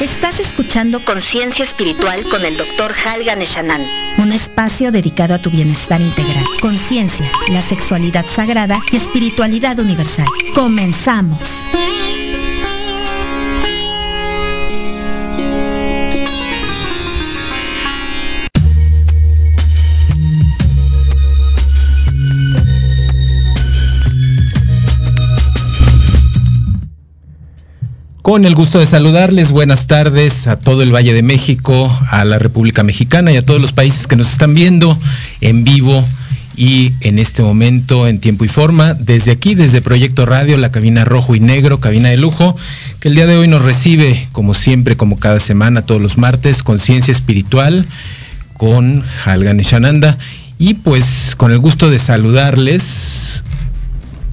[0.00, 2.92] Estás escuchando Conciencia Espiritual con el Dr.
[3.06, 3.80] Halgan Eshanan.
[4.18, 6.44] Un espacio dedicado a tu bienestar integral.
[6.60, 10.26] Conciencia, la sexualidad sagrada y espiritualidad universal.
[10.52, 11.38] Comenzamos.
[28.24, 32.38] Con el gusto de saludarles, buenas tardes a todo el Valle de México, a la
[32.38, 34.98] República Mexicana y a todos los países que nos están viendo
[35.42, 36.02] en vivo
[36.56, 41.04] y en este momento en tiempo y forma, desde aquí, desde Proyecto Radio, la cabina
[41.04, 42.56] rojo y negro, cabina de lujo,
[42.98, 46.62] que el día de hoy nos recibe, como siempre, como cada semana, todos los martes,
[46.62, 47.86] conciencia espiritual
[48.54, 50.16] con Halgan y Shananda.
[50.56, 53.44] Y pues con el gusto de saludarles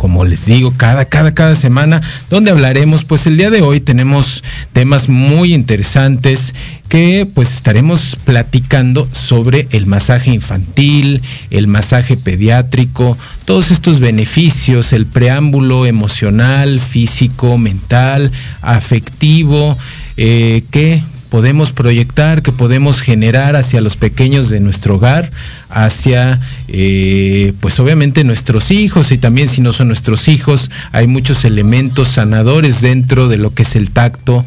[0.01, 2.01] como les digo, cada, cada, cada semana,
[2.31, 6.55] donde hablaremos, pues el día de hoy tenemos temas muy interesantes
[6.89, 15.05] que pues estaremos platicando sobre el masaje infantil, el masaje pediátrico, todos estos beneficios, el
[15.05, 18.31] preámbulo emocional, físico, mental,
[18.63, 19.77] afectivo,
[20.17, 25.31] eh, que podemos proyectar, que podemos generar hacia los pequeños de nuestro hogar,
[25.69, 26.37] hacia,
[26.67, 32.09] eh, pues obviamente nuestros hijos y también si no son nuestros hijos, hay muchos elementos
[32.09, 34.43] sanadores dentro de lo que es el tacto,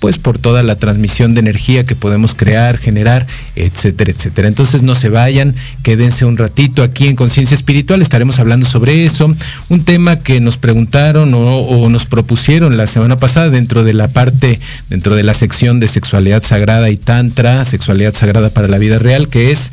[0.00, 4.48] pues por toda la transmisión de energía que podemos crear, generar, etcétera, etcétera.
[4.48, 9.32] Entonces no se vayan, quédense un ratito aquí en Conciencia Espiritual, estaremos hablando sobre eso,
[9.68, 14.58] un tema que nos preguntaron o, nos propusieron la semana pasada dentro de la parte,
[14.90, 19.28] dentro de la sección de sexualidad sagrada y tantra, sexualidad sagrada para la vida real,
[19.28, 19.72] que es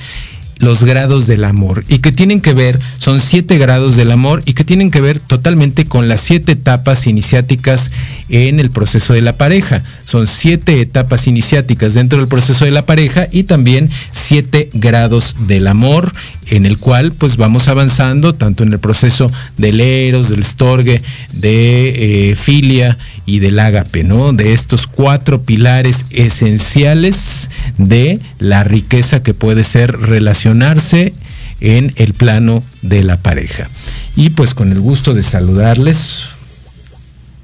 [0.61, 4.53] los grados del amor y que tienen que ver, son siete grados del amor y
[4.53, 7.91] que tienen que ver totalmente con las siete etapas iniciáticas
[8.29, 9.83] en el proceso de la pareja.
[10.05, 15.67] Son siete etapas iniciáticas dentro del proceso de la pareja y también siete grados del
[15.67, 16.13] amor
[16.49, 21.01] en el cual pues vamos avanzando tanto en el proceso del eros, del storge,
[21.33, 22.97] de eh, filia
[23.31, 24.33] y del ágape, ¿no?
[24.33, 31.13] De estos cuatro pilares esenciales de la riqueza que puede ser relacionarse
[31.61, 33.69] en el plano de la pareja.
[34.17, 36.23] Y pues con el gusto de saludarles,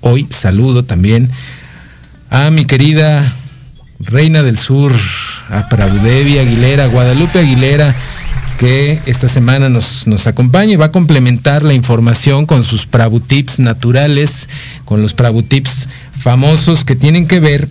[0.02, 1.32] hoy saludo también
[2.30, 3.34] a mi querida
[4.00, 4.92] Reina del Sur,
[5.50, 7.96] a Praudevi Aguilera, Guadalupe Aguilera,
[8.58, 13.60] que esta semana nos, nos acompaña y va a complementar la información con sus Prabutips
[13.60, 14.50] naturales,
[14.86, 17.70] con los Prabutips famosos que tienen que ver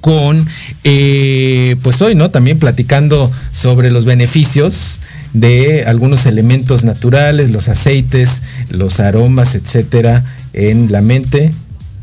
[0.00, 0.46] con,
[0.84, 2.30] eh, pues hoy, ¿no?
[2.30, 5.00] También platicando sobre los beneficios
[5.32, 11.50] de algunos elementos naturales, los aceites, los aromas, etcétera, en la mente,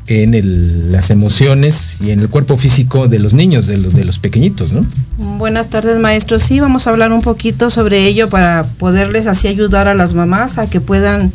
[0.07, 4.03] en el, las emociones y en el cuerpo físico de los niños, de los, de
[4.03, 4.85] los pequeñitos, ¿no?
[5.37, 6.43] Buenas tardes, maestros.
[6.43, 10.57] Sí, vamos a hablar un poquito sobre ello para poderles así ayudar a las mamás
[10.57, 11.31] a que puedan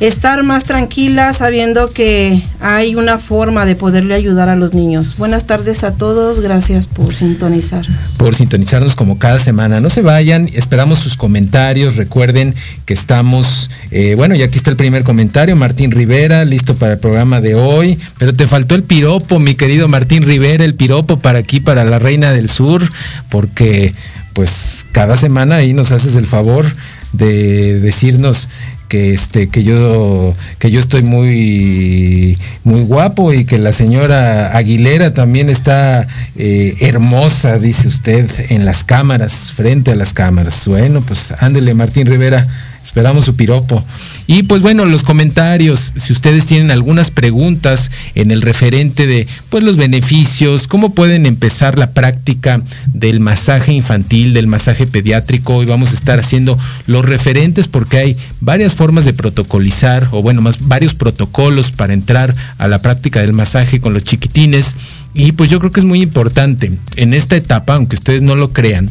[0.00, 5.16] estar más tranquilas sabiendo que hay una forma de poderle ayudar a los niños.
[5.18, 8.16] Buenas tardes a todos, gracias por sintonizarnos.
[8.18, 9.80] Por sintonizarnos como cada semana.
[9.80, 11.96] No se vayan, esperamos sus comentarios.
[11.96, 12.54] Recuerden
[12.84, 16.98] que estamos, eh, bueno, y aquí está el primer comentario, Martín Rivera, listo para el
[16.98, 17.98] programa de hoy.
[18.18, 21.98] Pero te faltó el piropo, mi querido Martín Rivera, el piropo para aquí, para la
[21.98, 22.88] Reina del Sur,
[23.28, 23.92] porque
[24.32, 26.66] pues cada semana ahí nos haces el favor
[27.12, 28.48] de decirnos
[28.88, 35.14] que este que yo que yo estoy muy muy guapo y que la señora Aguilera
[35.14, 40.66] también está eh, hermosa dice usted en las cámaras frente a las cámaras.
[40.66, 42.46] Bueno pues ándele Martín Rivera
[42.84, 43.82] Esperamos su piropo.
[44.26, 49.64] Y pues bueno, los comentarios, si ustedes tienen algunas preguntas en el referente de pues
[49.64, 55.92] los beneficios, cómo pueden empezar la práctica del masaje infantil, del masaje pediátrico, hoy vamos
[55.92, 60.94] a estar haciendo los referentes porque hay varias formas de protocolizar o bueno, más varios
[60.94, 64.76] protocolos para entrar a la práctica del masaje con los chiquitines.
[65.14, 68.52] Y pues yo creo que es muy importante en esta etapa, aunque ustedes no lo
[68.52, 68.90] crean,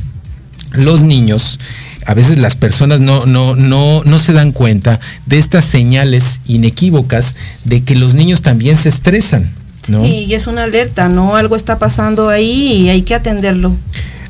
[0.74, 1.60] los niños
[2.06, 7.36] a veces las personas no, no, no, no se dan cuenta de estas señales inequívocas
[7.66, 9.52] de que los niños también se estresan.
[9.88, 10.04] ¿no?
[10.04, 11.36] Sí, y es una alerta, ¿no?
[11.36, 13.75] Algo está pasando ahí y hay que atenderlo.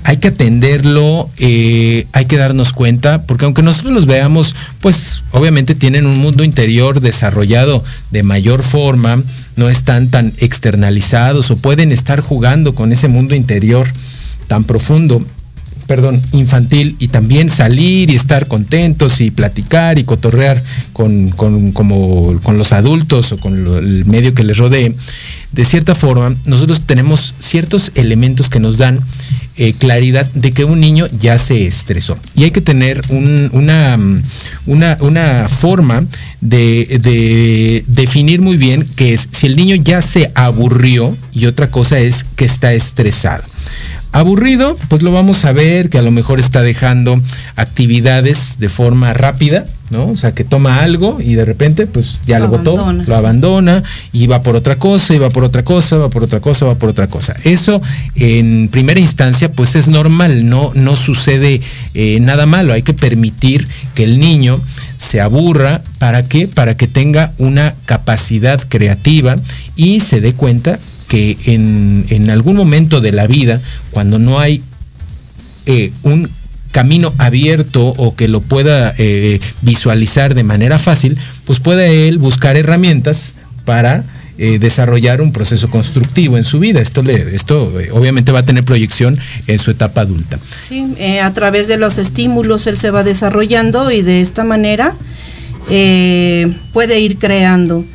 [0.03, 5.75] hay que atenderlo, eh, hay que darnos cuenta, porque aunque nosotros los veamos, pues obviamente
[5.75, 9.21] tienen un mundo interior desarrollado de mayor forma,
[9.55, 13.87] no están tan externalizados o pueden estar jugando con ese mundo interior
[14.47, 15.23] tan profundo
[15.87, 20.61] perdón, infantil y también salir y estar contentos y platicar y cotorrear
[20.93, 24.95] con, como, con los adultos o con el medio que les rodee,
[25.51, 29.01] de cierta forma nosotros tenemos ciertos elementos que nos dan
[29.55, 32.17] eh, claridad de que un niño ya se estresó.
[32.35, 33.99] Y hay que tener una,
[34.65, 36.05] una, una, forma
[36.41, 41.69] de, de definir muy bien que es si el niño ya se aburrió y otra
[41.69, 43.43] cosa es que está estresado.
[44.13, 47.19] Aburrido, pues lo vamos a ver que a lo mejor está dejando
[47.55, 50.09] actividades de forma rápida, ¿no?
[50.09, 53.81] O sea, que toma algo y de repente, pues ya lo, botó, lo abandona
[54.11, 56.75] y va por otra cosa, y va por otra cosa, va por otra cosa, va
[56.75, 57.35] por otra cosa.
[57.43, 57.81] Eso
[58.13, 61.59] en primera instancia, pues es normal, no, no sucede
[61.95, 62.73] eh, nada malo.
[62.73, 64.59] Hay que permitir que el niño
[64.99, 66.47] se aburra, ¿para qué?
[66.47, 69.35] Para que tenga una capacidad creativa
[69.75, 70.77] y se dé cuenta
[71.07, 73.59] que en, algún momento de la vida,
[73.91, 74.61] cuando no hay
[75.65, 76.27] eh, un
[76.71, 82.57] camino abierto o que lo pueda eh, visualizar de manera fácil, pues puede él buscar
[82.57, 84.03] herramientas para
[84.39, 86.81] eh, desarrollar un proceso constructivo en su vida.
[86.81, 90.39] Esto, le, esto obviamente va a tener proyección en su etapa adulta.
[90.63, 94.95] Sí, a través de los estímulos él se va desarrollando y de esta manera
[95.67, 97.85] puede ir creando.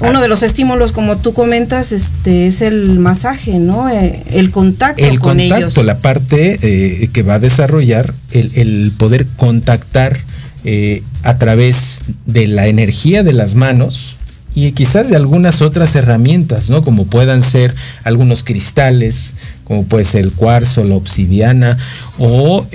[0.00, 3.88] Uno de los estímulos, como tú comentas, este, es el masaje, ¿no?
[3.88, 9.26] Eh, el contacto el con contacto, la parte eh, que va a desarrollar el, poder
[9.36, 10.18] contactar
[10.64, 14.16] eh, a través de la energía de las manos
[14.54, 16.82] y quizás de algunas otras herramientas, ¿no?
[16.82, 17.74] Como puedan ser
[18.04, 19.34] algunos cristales,
[19.64, 21.76] como puede ser el cuarzo, la obsidiana,
[22.18, 22.66] o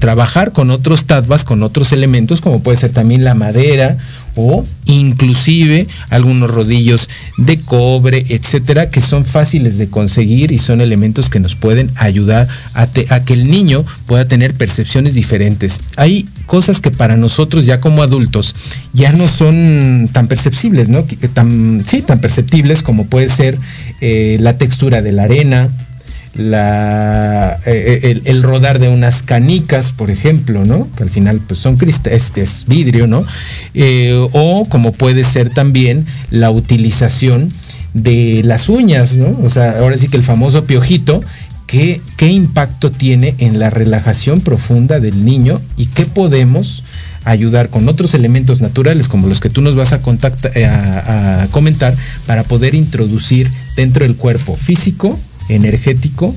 [0.00, 3.98] trabajar con otros tatvas, con otros elementos, como puede ser también la madera
[4.36, 11.30] o inclusive algunos rodillos de cobre, etcétera, que son fáciles de conseguir y son elementos
[11.30, 15.80] que nos pueden ayudar a, que el niño pueda tener percepciones diferentes.
[15.96, 18.54] Hay cosas que para nosotros ya como adultos
[18.92, 21.04] ya no son tan perceptibles, ¿no?
[21.32, 23.58] Tan, sí, tan perceptibles como puede ser
[24.00, 25.68] eh, la textura de la arena,
[26.38, 30.88] eh, eh, el, rodar de unas canicas, por ejemplo, ¿no?
[30.96, 33.24] Que al final pues son cristales, es, vidrio, ¿no?
[33.74, 37.48] Eh, o como puede ser también la utilización
[37.94, 39.38] de las uñas, ¿no?
[39.44, 41.20] O sea, ahora sí que el famoso piojito,
[41.66, 46.84] ¿qué, qué impacto tiene en la relajación profunda del niño y qué podemos
[47.24, 51.94] ayudar con otros elementos naturales como los que tú nos vas a comentar
[52.26, 55.18] para poder introducir dentro del cuerpo físico
[55.54, 56.34] energético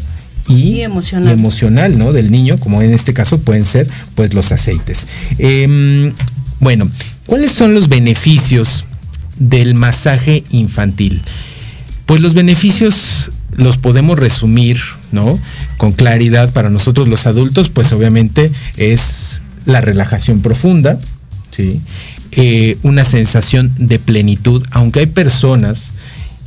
[0.47, 1.97] y, emocional.
[1.97, 2.11] ¿no?
[2.11, 5.07] Del niño, como en este caso pueden ser pues los aceites.
[5.37, 6.13] Em,
[6.59, 6.89] bueno,
[7.25, 8.85] ¿cuáles son los beneficios
[9.37, 11.21] del masaje infantil?
[12.05, 14.79] Pues los beneficios los podemos resumir,
[15.11, 15.39] ¿no?
[15.77, 20.99] Con claridad para nosotros los adultos, pues obviamente es la relajación profunda,
[21.51, 21.81] ¿sí?
[22.31, 25.91] Eh, una sensación de plenitud, aunque hay personas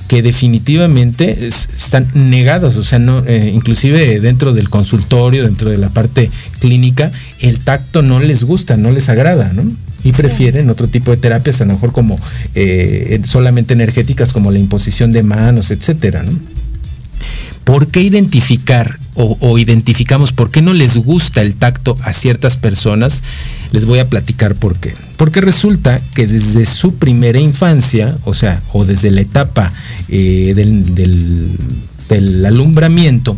[0.09, 5.89] que definitivamente están negados, o sea, no, eh, inclusive dentro del consultorio, dentro de la
[5.89, 7.11] parte clínica,
[7.41, 9.65] el tacto no les gusta, no les agrada, ¿no?
[10.05, 12.21] Y prefieren otro tipo de terapias, a lo mejor como
[12.55, 16.33] eh, solamente energéticas, como la imposición de manos, etcétera, ¿no?
[17.67, 23.25] ¿Por qué identificar o, identificamos por qué no les gusta el tacto a ciertas personas?
[23.73, 24.95] Les voy a platicar por qué.
[25.17, 29.73] Porque resulta que desde su primera infancia, o sea, o desde la etapa
[30.09, 33.37] eh, del, alumbramiento,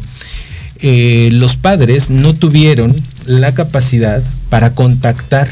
[0.81, 2.95] eh, los padres no tuvieron
[3.25, 5.49] la capacidad para contactar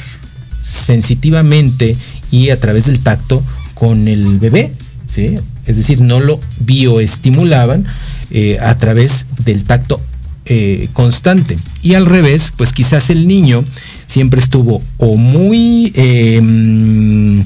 [0.62, 1.97] sensitivamente
[2.30, 3.42] y a través del tacto
[3.73, 4.75] con el bebé,
[5.06, 5.37] ¿sí?
[5.64, 7.87] es decir, no lo bioestimulaban
[8.30, 10.00] eh, a través del tacto
[10.47, 11.56] eh, constante.
[11.83, 13.64] Y al revés, pues quizás el niño
[14.06, 15.92] siempre estuvo o muy...
[15.95, 17.42] Em,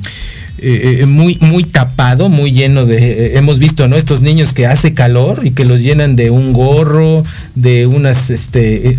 [0.63, 3.97] eh, muy, muy tapado, muy lleno de, hemos visto, ¿no?
[3.97, 8.99] Estos niños que hace calor y que los llenan de un gorro, de unas, este,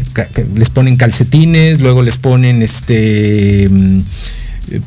[0.55, 4.03] les ponen calcetines, luego les ponen, este, em,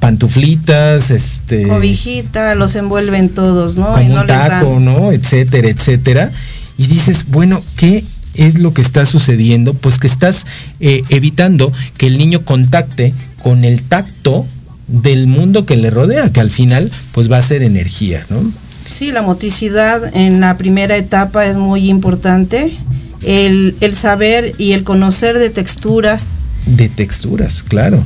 [0.00, 1.68] pantuflitas, este...
[1.68, 3.92] Cobijita, los envuelven todos, ¿no?
[3.92, 5.12] Como un taco, ¿no?
[5.12, 6.32] Etcétera, etcétera
[6.76, 8.04] y dices, bueno, ¿qué
[8.34, 9.74] es lo que está sucediendo?
[9.74, 10.46] Pues que estás
[10.80, 14.46] eh, evitando que el niño contacte con el tacto
[14.86, 18.52] del mundo que le rodea, que al final pues va a ser energía, ¿no?
[18.90, 22.76] Sí, la motricidad en la primera etapa es muy importante
[23.24, 26.32] el, el saber y el conocer de texturas.
[26.66, 28.02] De texturas, claro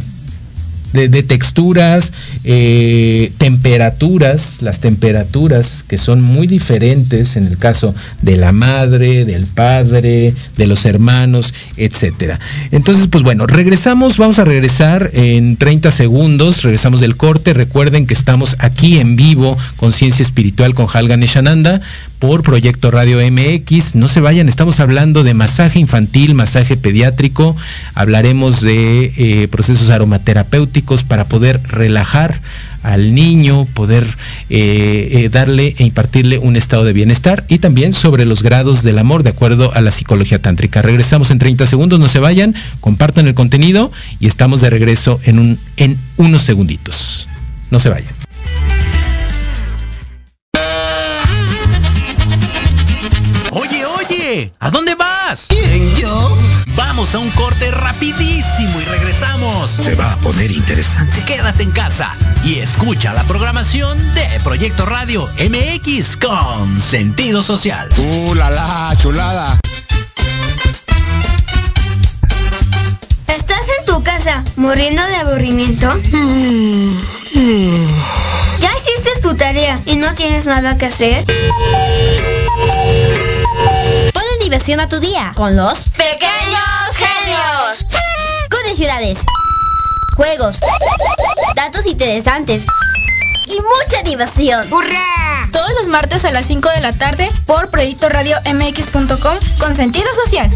[0.92, 2.12] de, texturas,
[2.45, 9.47] eh, temperaturas, las temperaturas que son muy diferentes en el caso de la madre, del
[9.47, 12.40] padre, de los hermanos, etcétera.
[12.71, 17.54] Entonces, pues bueno, regresamos, vamos a regresar en 30 segundos, regresamos del corte.
[17.54, 21.80] Recuerden que estamos aquí en vivo con Ciencia Espiritual con Halgan Eshananda
[22.19, 23.95] por Proyecto Radio MX.
[23.95, 27.57] No se vayan, estamos hablando de masaje infantil, masaje pediátrico,
[27.95, 32.41] hablaremos de eh, procesos aromaterapéuticos para poder relajar
[32.83, 34.07] al niño, poder
[34.51, 38.99] eh, eh, darle e impartirle un estado de bienestar y también sobre los grados del
[38.99, 40.83] amor de acuerdo a la psicología tántrica.
[40.83, 45.39] Regresamos en 30 segundos, no se vayan, compartan el contenido y estamos de regreso en,
[45.39, 47.27] un, en unos segunditos.
[47.71, 48.19] No se vayan.
[54.61, 55.47] ¿A dónde vas?
[55.49, 56.37] ¿Quién, yo?
[56.77, 59.71] Vamos a un corte rapidísimo y regresamos.
[59.71, 61.25] Se va a poner interesante.
[61.25, 67.89] Quédate en casa y escucha la programación de Proyecto Radio MX con sentido social.
[67.97, 69.59] ¡Uh, la, la chulada!
[73.29, 75.99] ¿Estás en tu casa muriendo de aburrimiento?
[78.61, 81.25] ¿Ya hiciste tu tarea y no tienes nada que hacer?
[84.49, 87.85] Diversión a tu día con los pequeños genios.
[88.50, 89.23] Curiosidades,
[90.17, 90.61] juegos,
[91.55, 92.64] datos interesantes
[93.47, 94.67] y mucha diversión.
[94.73, 95.50] ¡Hurra!
[95.52, 100.07] Todos los martes a las 5 de la tarde por Proyecto Radio MX.com con sentido
[100.25, 100.50] social.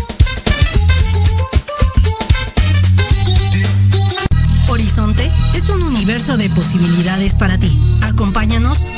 [4.70, 7.78] Horizonte es un universo de posibilidades para ti.
[8.04, 8.86] Acompáñanos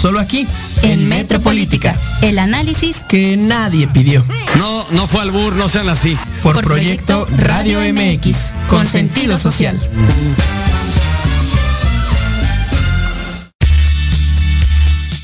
[0.00, 0.46] Solo aquí,
[0.82, 4.24] en, Metropolítica, el análisis que nadie pidió.
[4.56, 6.16] No, no fue al bur, no sean así.
[6.42, 9.78] Por, proyecto, Radio MX, con sentido social.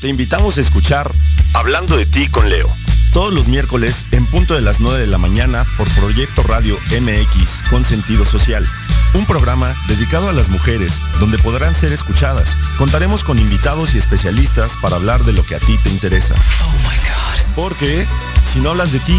[0.01, 1.09] Te invitamos a escuchar
[1.53, 2.69] Hablando de ti con Leo.
[3.13, 7.63] Todos los miércoles en punto de las 9 de la mañana por Proyecto Radio MX
[7.69, 8.67] con sentido social
[9.15, 12.57] un programa dedicado a las mujeres, donde podrán ser escuchadas.
[12.77, 16.35] Contaremos con invitados y especialistas para hablar de lo que a ti te interesa.
[16.63, 18.05] Oh Porque,
[18.43, 19.17] si no hablas de ti,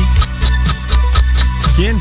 [1.77, 2.01] ¿quién?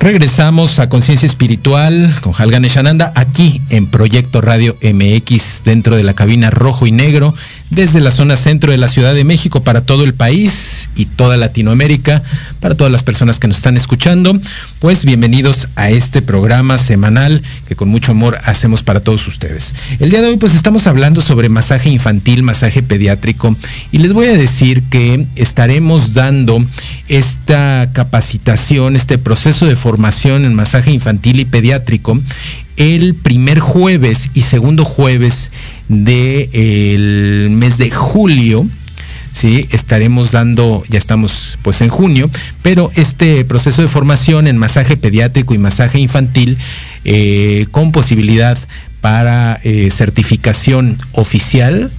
[0.00, 6.14] Regresamos a Conciencia Espiritual con Halgan Eshananda aquí en Proyecto Radio MX dentro de la
[6.14, 7.34] cabina rojo y negro
[7.68, 11.38] desde la zona centro de la Ciudad de México para todo el país y toda
[11.38, 12.22] Latinoamérica,
[12.60, 14.38] para todas las personas que nos están escuchando,
[14.80, 19.74] pues bienvenidos a este programa semanal que con mucho amor hacemos para todos ustedes.
[19.98, 23.56] El día de hoy pues estamos hablando sobre masaje infantil, masaje pediátrico
[23.92, 26.62] y les voy a decir que estaremos dando
[27.08, 32.20] esta capacitación, este proceso de formación en masaje infantil y pediátrico
[32.80, 35.50] el primer jueves y segundo jueves
[35.88, 38.66] del mes de julio.
[39.32, 42.28] Sí, estaremos dando, ya estamos pues en junio,
[42.62, 46.58] pero este proceso de formación en masaje pediátrico y masaje infantil
[47.04, 48.58] eh, con posibilidad
[49.00, 51.90] para eh, certificación oficial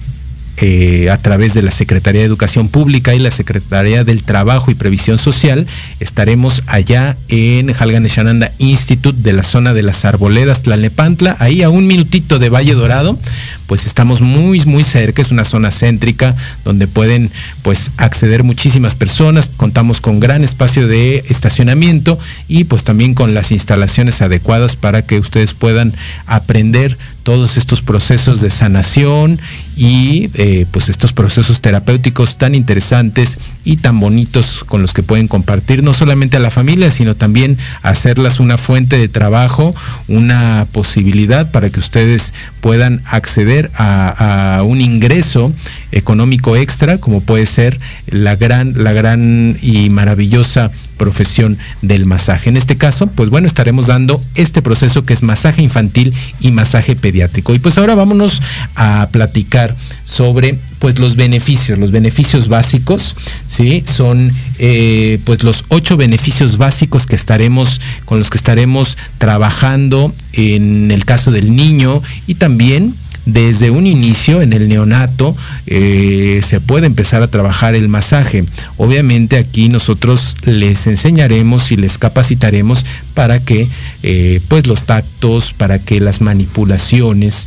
[0.64, 4.76] eh, a través de la Secretaría de Educación Pública y la Secretaría del Trabajo y
[4.76, 5.66] Previsión Social.
[5.98, 11.88] Estaremos allá en Jalganeshananda Institute de la zona de las Arboledas, Tlalnepantla, ahí a un
[11.88, 13.18] minutito de Valle Dorado,
[13.66, 19.50] pues estamos muy, muy cerca, es una zona céntrica donde pueden pues acceder muchísimas personas,
[19.56, 25.18] contamos con gran espacio de estacionamiento y pues también con las instalaciones adecuadas para que
[25.18, 25.92] ustedes puedan
[26.26, 29.38] aprender todos estos procesos de sanación
[29.76, 35.28] y eh, pues estos procesos terapéuticos tan interesantes y tan bonitos con los que pueden
[35.28, 39.74] compartir no solamente a la familia, sino también hacerlas una fuente de trabajo,
[40.08, 45.52] una posibilidad para que ustedes puedan acceder a, a un ingreso
[45.92, 52.48] económico extra, como puede ser la gran, la gran y maravillosa profesión del masaje.
[52.48, 56.94] En este caso, pues bueno, estaremos dando este proceso que es masaje infantil y masaje
[56.94, 57.54] pediátrico.
[57.54, 58.40] Y pues ahora vámonos
[58.76, 63.14] a platicar sobre pues los beneficios, los beneficios básicos,
[63.46, 63.84] ¿sí?
[63.86, 70.90] Son eh, pues los ocho beneficios básicos que estaremos, con los que estaremos trabajando en
[70.90, 75.36] el caso del niño y también desde un inicio en el neonato
[75.68, 78.44] eh, se puede empezar a trabajar el masaje.
[78.76, 83.68] Obviamente aquí nosotros les enseñaremos y les capacitaremos para que
[84.02, 87.46] eh, pues los tactos, para que las manipulaciones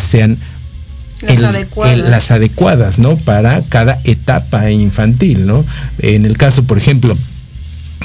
[0.00, 0.36] sean
[1.26, 1.98] las, adecuadas.
[1.98, 3.16] las adecuadas, ¿no?
[3.16, 5.64] Para cada etapa infantil, ¿no?
[5.98, 7.16] En el caso, por ejemplo,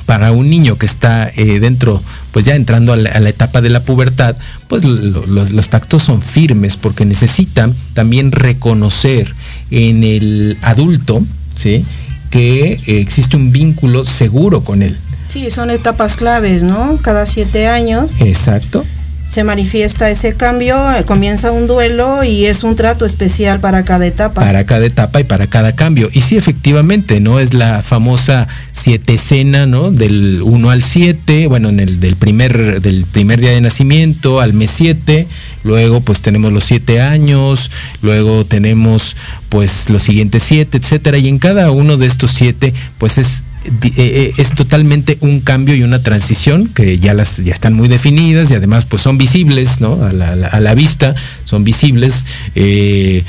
[0.05, 3.61] para un niño que está eh, dentro, pues ya entrando a la, a la, etapa
[3.61, 4.35] de la pubertad,
[4.67, 9.33] pues lo, los, los, tactos son firmes porque necesitan también reconocer
[9.69, 11.21] en el adulto,
[11.55, 11.85] ¿sí?
[12.29, 14.97] Que existe un vínculo seguro con él.
[15.29, 16.99] Sí, son etapas claves, ¿no?
[17.01, 18.19] Cada siete años.
[18.19, 18.85] Exacto
[19.31, 24.41] se manifiesta ese cambio, comienza un duelo y es un trato especial para cada etapa.
[24.41, 26.09] Para cada etapa y para cada cambio.
[26.11, 27.39] Y sí, efectivamente, ¿no?
[27.39, 29.89] Es la famosa siete escena, ¿no?
[29.89, 34.51] Del 1 al 7, bueno, en el del primer, del primer día de nacimiento al
[34.51, 35.25] mes 7,
[35.63, 39.15] luego pues tenemos los 7 años, luego tenemos
[39.47, 43.50] pues los siguientes 7, etcétera, y en cada uno de estos 7 pues es eh,
[43.63, 48.55] es totalmente un cambio y una transición que ya las ya están muy definidas y
[48.55, 50.03] además pues son visibles ¿no?
[50.03, 51.13] a, la, a la vista
[51.45, 53.23] son visibles eh,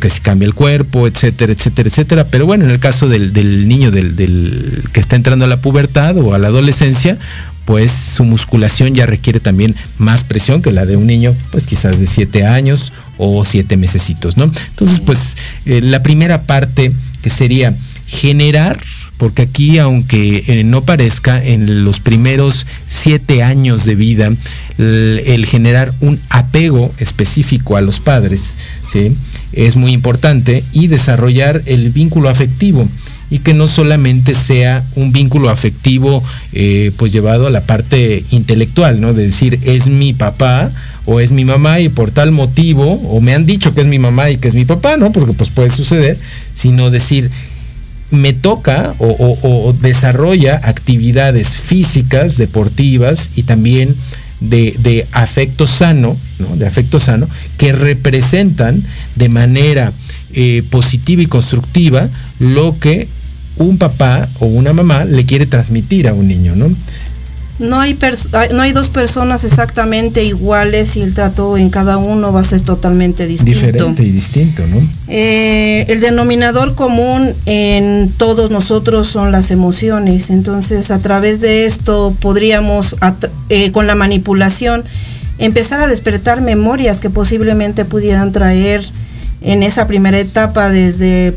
[0.00, 2.24] que se cambia el cuerpo etcétera etcétera etcétera.
[2.30, 5.60] Pero bueno en el caso del, del niño del, del, que está entrando a la
[5.60, 7.18] pubertad o a la adolescencia
[7.64, 11.98] pues su musculación ya requiere también más presión que la de un niño pues quizás
[11.98, 16.92] de siete años o siete mesecitos no entonces pues eh, la primera parte
[17.22, 17.74] que sería
[18.06, 18.78] generar
[19.22, 24.32] porque aquí, aunque eh, no parezca, en los primeros siete años de vida,
[24.78, 28.54] el, generar un apego específico a los padres,
[28.92, 29.16] ¿sí?
[29.52, 32.88] es muy importante, y desarrollar el vínculo afectivo
[33.30, 36.20] y que no solamente sea un vínculo afectivo
[36.52, 39.14] eh, pues llevado a la parte intelectual, ¿no?
[39.14, 40.68] De decir, es mi papá
[41.04, 43.98] o es mi mamá y por tal motivo, o me han dicho que es mi
[43.98, 45.12] mamá y que es mi papá, ¿no?
[45.12, 46.18] Porque pues puede suceder,
[46.54, 47.30] sino decir,
[48.12, 53.94] me toca o, desarrolla actividades físicas, deportivas y también
[54.40, 56.56] de, de afecto sano, ¿no?
[56.56, 58.82] de afecto sano, que representan
[59.16, 59.92] de manera
[60.34, 63.08] eh, positiva y constructiva lo que
[63.56, 66.70] un papá o una mamá le quiere transmitir a un niño, ¿no?
[67.58, 67.96] No hay,
[68.52, 72.60] no hay dos personas exactamente iguales y el trato en cada uno va a ser
[72.60, 73.66] totalmente distinto.
[73.66, 74.86] Diferente y distinto, ¿no?
[75.08, 82.16] Eh, el denominador común en todos nosotros son las emociones, entonces a través de esto
[82.20, 82.96] podríamos,
[83.48, 84.84] eh, con la manipulación,
[85.38, 88.84] empezar a despertar memorias que posiblemente pudieran traer
[89.40, 91.36] en esa primera etapa desde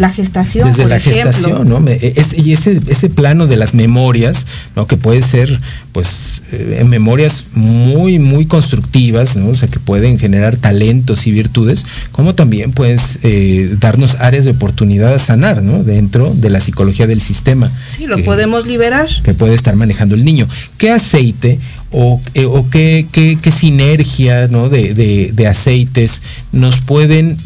[0.00, 0.66] la gestación.
[0.66, 1.30] Desde por la ejemplo.
[1.30, 1.86] gestación, ¿no?
[1.90, 4.86] Es, y ese, ese plano de las memorias, ¿no?
[4.86, 5.60] Que puede ser,
[5.92, 9.50] pues, eh, memorias muy, muy constructivas, ¿no?
[9.50, 14.52] O sea, que pueden generar talentos y virtudes, como también puedes eh, darnos áreas de
[14.52, 15.84] oportunidad a sanar, ¿no?
[15.84, 17.70] Dentro de la psicología del sistema.
[17.88, 19.06] Sí, lo que, podemos liberar.
[19.22, 20.48] Que puede estar manejando el niño.
[20.78, 21.58] ¿Qué aceite
[21.90, 24.70] o, eh, o qué, qué, qué, sinergia, ¿no?
[24.70, 27.36] De, de, de aceites nos pueden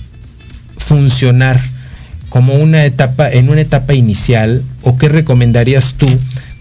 [0.77, 1.74] funcionar
[2.35, 6.09] como una etapa, en una etapa inicial, o qué recomendarías tú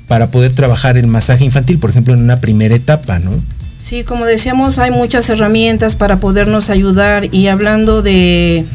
[0.08, 3.32] para poder trabajar el masaje infantil, por ejemplo, en una primera etapa, ¿no?
[3.80, 8.66] Sí, como decíamos, hay muchas herramientas para podernos ayudar y hablando de,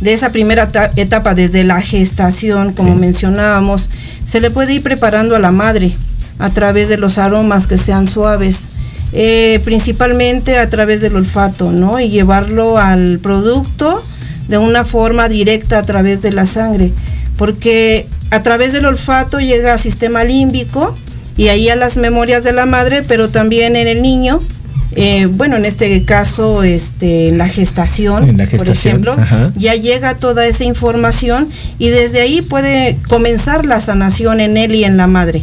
[0.00, 2.98] de esa primera etapa desde la gestación, como sí.
[2.98, 3.88] mencionábamos,
[4.24, 5.92] se le puede ir preparando a la madre
[6.40, 8.70] a través de los aromas que sean suaves,
[9.12, 12.00] eh, principalmente a través del olfato, ¿no?
[12.00, 14.02] Y llevarlo al producto
[14.48, 16.92] de una forma directa a través de la sangre,
[17.36, 20.94] porque a través del olfato llega al sistema límbico
[21.36, 24.38] y ahí a las memorias de la madre, pero también en el niño
[24.96, 29.16] eh, bueno, en este caso, este, en la gestación, por ejemplo,
[29.56, 34.84] ya llega toda esa información y desde ahí puede comenzar la sanación en él y
[34.84, 35.42] en la madre.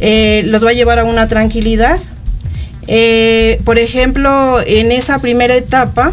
[0.00, 1.98] Eh, los va a llevar a una tranquilidad.
[2.86, 6.12] Eh, por ejemplo, en esa primera etapa,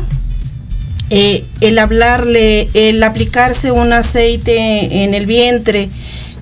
[1.10, 5.90] el hablarle, el aplicarse un aceite en el vientre,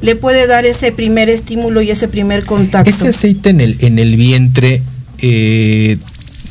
[0.01, 2.89] le puede dar ese primer estímulo y ese primer contacto.
[2.89, 4.81] Ese aceite en el, en el vientre
[5.19, 5.97] eh,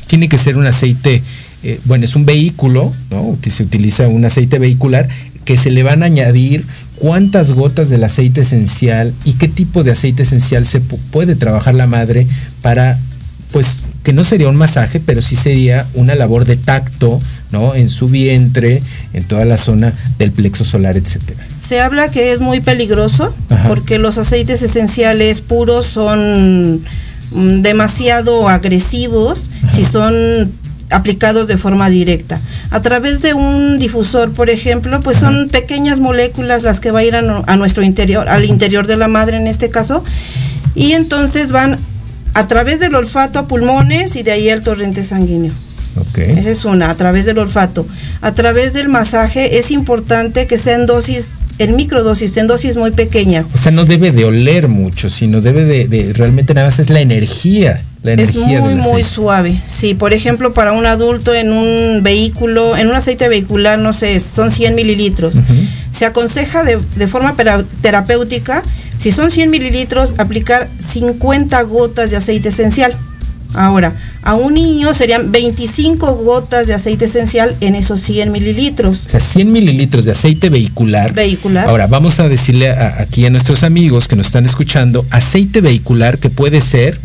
[0.07, 1.21] tiene que ser un aceite,
[1.63, 3.37] eh, bueno, es un vehículo, ¿no?
[3.49, 5.07] Se utiliza un aceite vehicular
[5.45, 9.91] que se le van a añadir cuántas gotas del aceite esencial y qué tipo de
[9.91, 12.27] aceite esencial se puede trabajar la madre
[12.61, 12.97] para,
[13.51, 17.19] pues, que no sería un masaje, pero sí sería una labor de tacto,
[17.51, 17.75] ¿no?
[17.75, 18.81] En su vientre,
[19.13, 21.45] en toda la zona del plexo solar, etcétera.
[21.57, 23.33] Se habla que es muy peligroso
[23.67, 26.83] porque los aceites esenciales puros son
[27.31, 30.13] Mm, demasiado agresivos si son
[30.89, 32.39] aplicados de forma directa.
[32.69, 37.05] A través de un difusor, por ejemplo, pues son pequeñas moléculas las que van a
[37.05, 40.03] ir a, nuestro interior, al interior de la madre en este caso,
[40.75, 41.77] y entonces van
[42.35, 45.51] a través del olfato a pulmones y de ahí al torrente sanguíneo.
[46.15, 47.85] Esa es una, a través del olfato.
[48.21, 53.47] A través del masaje es importante que sean dosis, en microdosis, en dosis muy pequeñas.
[53.53, 56.99] O sea, no debe de oler mucho, sino debe de, realmente nada más es la
[56.99, 57.81] energía.
[58.03, 59.59] La energía es muy, muy suave.
[59.67, 64.19] Sí, por ejemplo, para un adulto en un vehículo, en un aceite vehicular, no sé,
[64.19, 65.35] son 100 mililitros.
[65.89, 67.35] Se aconseja de, de forma
[67.81, 68.61] terapéutica,
[68.97, 72.95] si son 100 mililitros, aplicar 50 gotas de aceite esencial.
[73.55, 79.05] Ahora, a un niño serían 25 gotas de aceite esencial en esos 100 mililitros.
[79.07, 81.13] O sea, 100 mililitros de aceite vehicular.
[81.13, 81.67] Vehicular.
[81.67, 86.29] Ahora, vamos a decirle aquí a nuestros amigos que nos están escuchando, aceite vehicular que
[86.29, 86.99] puede ser,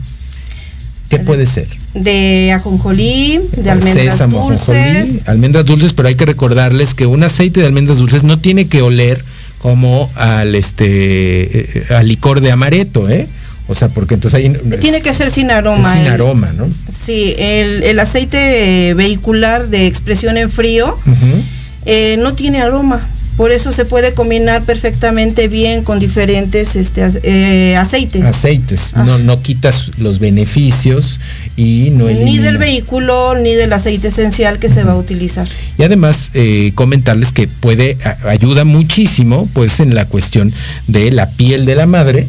[1.08, 1.68] ¿qué puede ser?
[1.94, 5.28] De ajonjolí, de almendras dulces.
[5.28, 8.82] almendras dulces, pero hay que recordarles que un aceite de almendras dulces no tiene que
[8.82, 9.20] oler
[9.58, 13.26] como al este eh, eh, al licor de amaretto, ¿eh?
[13.70, 14.52] O sea, porque entonces ahí...
[14.80, 15.92] Tiene que ser sin aroma.
[15.92, 16.68] Sin aroma, ¿no?
[16.92, 20.98] Sí, el, aceite vehicular de expresión en frío
[21.86, 23.00] eh, no tiene aroma.
[23.36, 28.24] Por eso se puede combinar perfectamente bien con diferentes este, eh, aceites.
[28.24, 28.94] Aceites.
[28.96, 31.20] No, no quitas los beneficios
[31.56, 35.46] y no Ni del vehículo ni del aceite esencial que se va a utilizar.
[35.78, 40.52] Y además eh, comentarles que puede, ayuda muchísimo pues en la cuestión
[40.88, 42.26] de la piel de la madre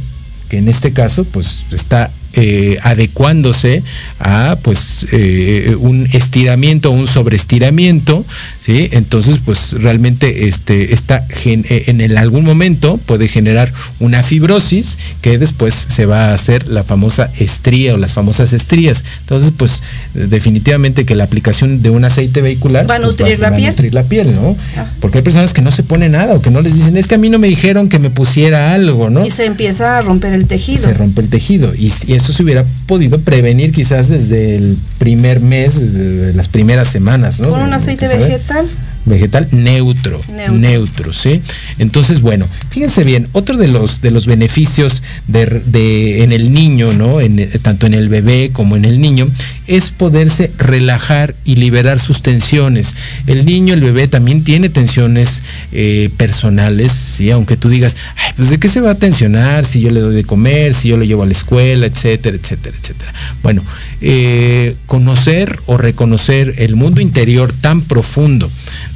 [0.52, 3.84] que en este caso pues está eh, adecuándose
[4.20, 8.24] a pues eh, un estiramiento, un sobreestiramiento,
[8.62, 8.88] ¿sí?
[8.94, 15.38] Entonces pues realmente este, está eh, en el algún momento puede generar una fibrosis que
[15.38, 19.04] después se va a hacer la famosa estría o las famosas estrías.
[19.22, 23.54] Entonces pues definitivamente que la aplicación de un aceite vehicular va a pues, nutrir, la,
[23.54, 23.70] piel.
[23.72, 24.56] nutrir la piel, ¿no?
[24.78, 24.86] Ah.
[25.02, 27.16] Porque hay personas que no se ponen nada o que no les dicen, es que
[27.16, 29.26] a mí no me dijeron que me pusiera algo, ¿no?
[29.26, 30.84] Y se empieza a romper el tejido.
[30.84, 35.40] Se rompe el tejido y, y eso se hubiera podido prevenir quizás desde el primer
[35.40, 37.50] mes, desde las primeras semanas, ¿no?
[37.50, 38.68] Con un aceite vegetal
[39.06, 41.42] vegetal neutro, neutro, ¿sí?
[41.80, 47.20] Entonces, bueno, fíjense bien, otro de los, de los beneficios de, en el niño, ¿no?
[47.20, 49.28] En, tanto en el bebé como en el niño,
[49.68, 52.96] es poderse relajar y liberar sus tensiones.
[53.28, 57.32] El niño, el bebé también tiene tensiones eh, personales, ¿sí?
[57.32, 57.96] Aunque tú digas,
[58.36, 60.98] pues de qué se va a tensionar si yo le doy de comer, si yo
[60.98, 63.14] lo llevo a la escuela, etcétera, etcétera, etcétera.
[63.44, 63.64] Bueno,
[64.02, 68.50] eh, conocer o reconocer el mundo interior tan profundo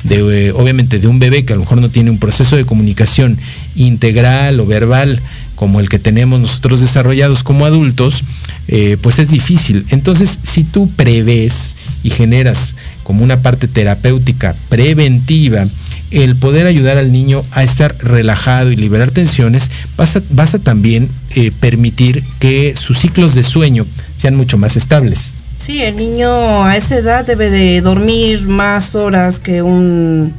[0.04, 2.66] de, eh, obviamente de un bebé que a lo mejor no tiene un proceso de
[2.66, 3.38] comunicación
[3.76, 5.20] integral o verbal
[5.56, 8.24] como el que tenemos nosotros desarrollados como adultos,
[8.68, 9.86] eh, pues es difícil.
[9.90, 15.66] Entonces, si tú prevés y generas como una parte terapéutica preventiva,
[16.12, 21.52] el poder ayudar al niño a estar relajado y liberar tensiones, vas a, también eh,
[21.60, 25.34] permitir que sus ciclos de sueño sean mucho más estables.
[25.58, 30.34] Sí, el niño a esa edad debe de dormir más horas que un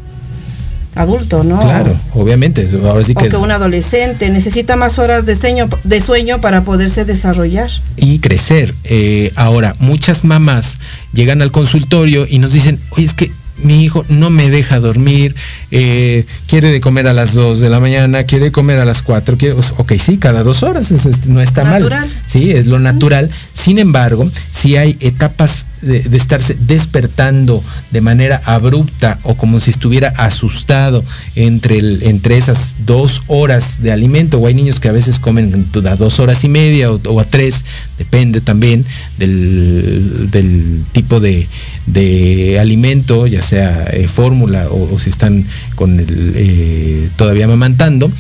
[0.96, 1.61] adulto, ¿no?
[1.61, 2.68] Claro, obviamente.
[2.82, 3.26] Ahora sí que...
[3.26, 7.70] O que un adolescente necesita más horas de sueño, de sueño para poderse desarrollar.
[7.96, 8.74] Y crecer.
[8.85, 10.78] Eh, ahora, muchas mamás
[11.12, 15.34] llegan al consultorio y nos dicen, oye, es que mi hijo no me deja dormir,
[15.70, 19.36] eh, quiere de comer a las 2 de la mañana, quiere comer a las 4,
[19.36, 22.00] quiere, ok, sí, cada dos horas, eso no está natural.
[22.00, 22.10] mal.
[22.26, 23.30] Sí, es lo natural.
[23.52, 30.08] Sin embargo, si hay etapas de, estarse despertando de manera abrupta o como si estuviera
[30.16, 35.18] asustado entre, el, entre esas dos horas de alimento, o hay niños que a veces
[35.18, 37.64] comen a dos horas y media o, a tres,
[37.98, 38.84] depende también
[39.18, 41.46] del, del tipo de,
[41.87, 45.44] de alimento, ya sea eh, fórmula o, si están
[45.75, 48.11] con el, eh, todavía amamantando,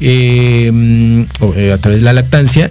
[0.00, 1.26] eh,
[1.72, 2.70] a través de la lactancia,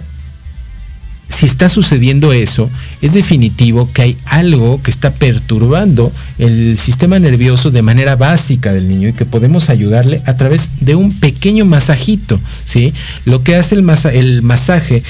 [1.28, 2.70] si está sucediendo eso,
[3.02, 8.88] es definitivo que hay algo que está perturbando el sistema nervioso de manera básica del
[8.88, 12.40] niño y que podemos ayudarle a través de un pequeño masajito.
[12.64, 12.94] ¿sí?
[13.24, 15.02] Lo que hace el, el masaje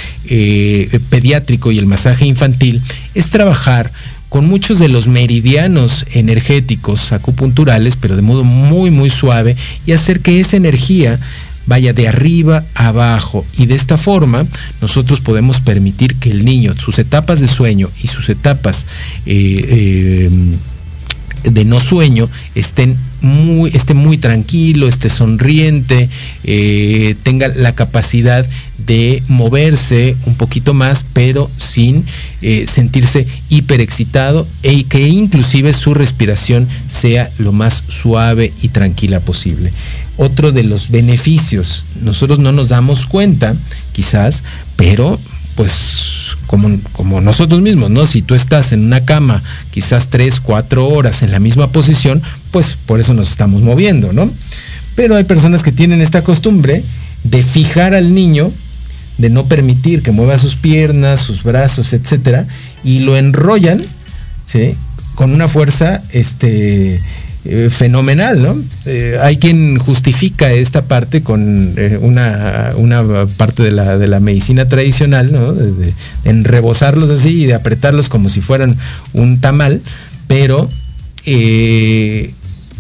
[1.11, 2.81] pediátrico y el masaje infantil
[3.15, 3.93] es trabajar
[4.29, 10.21] con muchos de los meridianos energéticos acupunturales, pero de modo muy, muy suave, y hacer
[10.21, 11.19] que esa energía
[11.67, 13.45] vaya de arriba a abajo.
[13.59, 14.45] Y de esta forma
[14.81, 18.87] nosotros podemos permitir que el niño, sus etapas de sueño y sus etapas
[19.27, 20.31] eh, eh,
[21.51, 26.09] de no sueño estén muy, esté muy tranquilo, esté sonriente,
[26.45, 28.47] eh, tenga la capacidad
[28.87, 32.05] de moverse un poquito más, pero sin
[32.43, 39.73] eh, sentirse hiperexcitado e que inclusive su respiración sea lo más suave y tranquila posible.
[40.19, 43.55] Otro de los beneficios, nosotros no nos damos cuenta,
[43.93, 44.45] quizás,
[44.77, 45.19] pero
[45.57, 46.16] pues
[46.47, 48.07] como, nosotros mismos, ¿no?
[48.07, 52.77] Si tú estás en una cama quizás tres, cuatro horas en la misma posición, pues
[52.87, 54.31] por eso nos estamos moviendo, ¿no?
[54.95, 56.83] Pero hay personas que tienen esta costumbre
[57.25, 58.51] de fijar al niño
[59.19, 62.47] de no permitir que mueva sus piernas, sus brazos, etcétera,
[62.85, 63.83] y lo enrollan,
[64.47, 64.77] ¿sí?
[65.15, 67.01] Con una fuerza este,
[67.49, 68.63] eh, fenomenal, ¿no?
[68.85, 72.73] Eh, hay quien justifica esta parte con eh, una,
[73.37, 75.53] parte de la, medicina tradicional, ¿no?
[75.53, 75.93] De, de,
[76.25, 78.77] enrebozarlos así y de apretarlos como si fueran
[79.13, 79.81] un tamal,
[80.27, 80.69] pero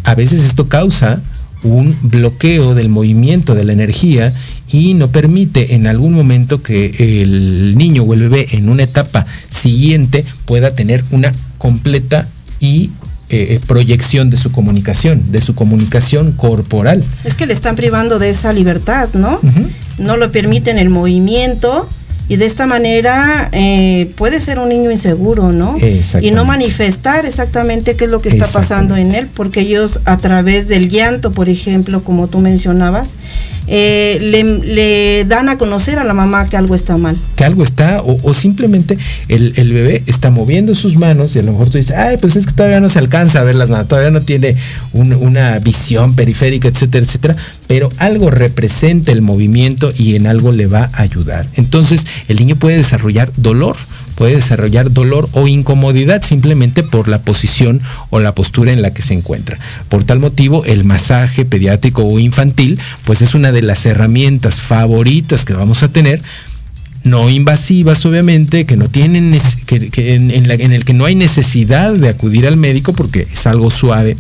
[0.04, 1.20] a veces esto causa
[1.62, 4.32] un bloqueo del movimiento de la energía
[4.70, 9.26] y no permite en algún momento que el niño o el bebé en una etapa
[9.50, 12.28] siguiente pueda tener una completa
[12.60, 12.90] y
[13.28, 17.04] eh, proyección de su comunicación, de su comunicación corporal.
[17.24, 19.40] Es que le están privando de esa libertad, ¿no?
[19.98, 21.88] No lo permiten el movimiento
[22.28, 25.76] y de esta manera eh, puede ser un niño inseguro, ¿no?
[26.20, 30.16] Y no manifestar exactamente qué es lo que está pasando en él, porque ellos a
[30.16, 33.14] través del llanto, por ejemplo, como tú mencionabas,
[33.68, 37.16] eh, le, dan a conocer a la mamá que algo está mal.
[37.36, 38.96] Que algo está, o, simplemente
[39.28, 42.46] el, bebé está moviendo sus manos y a lo mejor tú dices, ay, pues es
[42.46, 44.56] que todavía no se alcanza a ver las manos, todavía no tiene
[44.92, 47.36] una visión periférica, etcétera, etcétera,
[47.66, 51.48] pero algo representa el movimiento y en algo le va a ayudar.
[51.54, 53.76] Entonces, el niño puede desarrollar dolor
[54.16, 59.02] puede desarrollar dolor o incomodidad simplemente por la posición o la postura en la que
[59.02, 59.58] se encuentra.
[59.88, 65.44] Por tal motivo, el masaje pediátrico o infantil, pues es una de las herramientas favoritas
[65.44, 66.20] que vamos a tener
[67.04, 69.32] no invasivas obviamente, que no tienen,
[69.68, 74.16] en, en, el que no hay necesidad de acudir al médico porque es algo suave,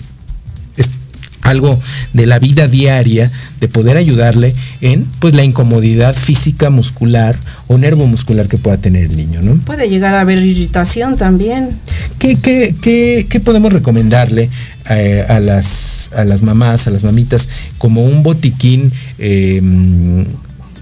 [1.46, 1.80] algo
[2.12, 3.30] de la vida diaria,
[3.60, 9.04] de poder ayudarle en pues la incomodidad física, muscular o nervo muscular que pueda tener
[9.04, 9.56] el niño, ¿no?
[9.64, 11.70] Puede llegar a haber irritación también.
[12.18, 14.50] ¿Qué, qué, podemos recomendarle
[14.90, 20.26] eh, a, las, a las mamás, a las mamitas, como un botiquín em,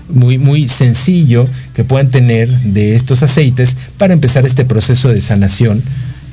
[0.09, 5.83] muy, muy sencillo que puedan tener de estos aceites para empezar este proceso de sanación?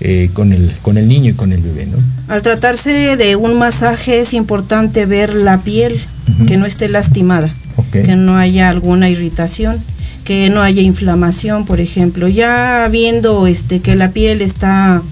[0.04, 1.86] Eh, con, el, con el niño y con el bebé.
[1.86, 1.98] ¿no?
[2.28, 6.02] Al tratarse de un masaje es importante ver la piel,
[6.48, 7.54] que no esté lastimada,
[7.92, 9.78] que no haya alguna irritación,
[10.24, 12.28] que no haya inflamación, por ejemplo.
[12.28, 15.04] Ya viendo este, que la piel está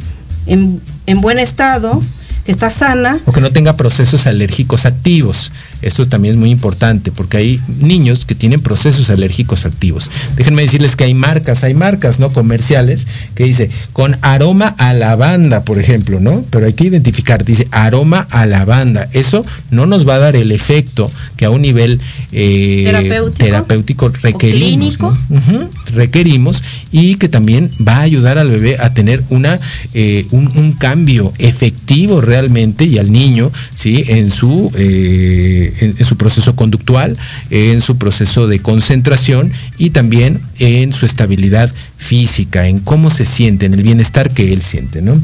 [0.47, 1.99] en, en buen estado,
[2.51, 3.19] está sana.
[3.25, 5.51] O que no tenga procesos alérgicos activos.
[5.81, 10.09] Esto también es muy importante porque hay niños que tienen procesos alérgicos activos.
[10.35, 15.63] Déjenme decirles que hay marcas, hay marcas no comerciales que dice con aroma a lavanda,
[15.63, 16.43] por ejemplo, ¿no?
[16.49, 19.07] Pero hay que identificar, dice aroma a lavanda.
[19.13, 21.99] Eso no nos va a dar el efecto que a un nivel
[22.31, 22.83] eh,
[23.38, 24.97] terapéutico, requerimos.
[25.93, 29.60] Requerimos y que también va a ayudar al bebé a tener una,
[29.93, 30.49] eh, un,
[30.80, 34.06] cambio efectivo realmente y al niño, ¿sí?
[34.08, 37.17] En su eh, en, su proceso conductual,
[37.49, 43.65] en su proceso de concentración y también en su estabilidad física, en cómo se siente,
[43.65, 45.19] en el bienestar que él siente, ¿no?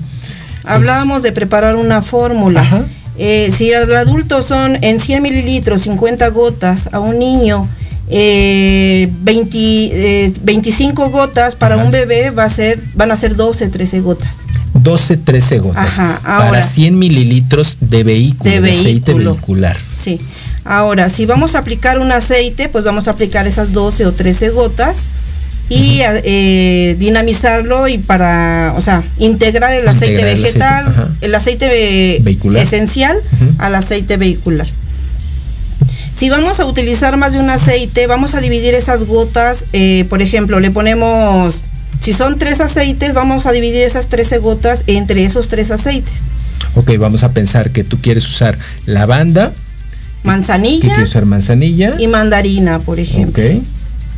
[0.64, 2.88] Hablábamos de preparar una fórmula.
[3.18, 7.70] Eh, si el adulto son en 100 mililitros, 50 gotas, a un niño
[8.10, 14.02] eh, 20, 25 gotas, para un bebé va a ser, van a ser 12, 13
[14.02, 14.40] gotas.
[14.74, 16.00] 12, 13 gotas.
[16.00, 18.80] Ajá, ahora, para 100 mililitros de vehículo, de, vehículo.
[18.80, 19.78] aceite vehicular.
[19.92, 20.20] Sí.
[20.64, 24.50] Ahora, si vamos a aplicar un aceite, pues vamos a aplicar esas 12 o 13
[24.50, 25.06] gotas
[25.70, 30.84] y eh, dinamizarlo y para, o sea, integrar el aceite integrar vegetal,
[31.22, 32.64] el aceite, el aceite vehicular.
[32.64, 33.60] esencial uh -huh.
[33.60, 34.68] al aceite vehicular.
[36.18, 40.22] Si vamos a utilizar más de un aceite, vamos a dividir esas gotas, eh, por
[40.22, 41.58] ejemplo, le ponemos,
[42.00, 46.22] si son tres aceites, vamos a dividir esas 13 gotas entre esos tres aceites.
[46.76, 49.52] Ok, vamos a pensar que tú quieres usar lavanda,
[50.24, 53.44] manzanilla, que quieres usar manzanilla y mandarina, por ejemplo.
[53.44, 53.62] Ok.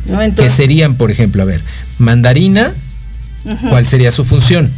[0.06, 0.22] ¿no?
[0.22, 1.42] Entonces, ¿Qué serían, por ejemplo?
[1.42, 1.60] A ver,
[1.98, 2.72] mandarina,
[3.44, 3.70] uh -huh.
[3.70, 4.70] ¿cuál sería su función?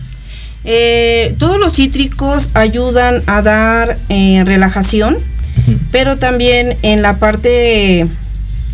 [0.64, 5.16] Eh, todos los cítricos ayudan a dar eh, relajación,
[5.66, 5.78] uh -huh.
[5.90, 8.06] pero también en la parte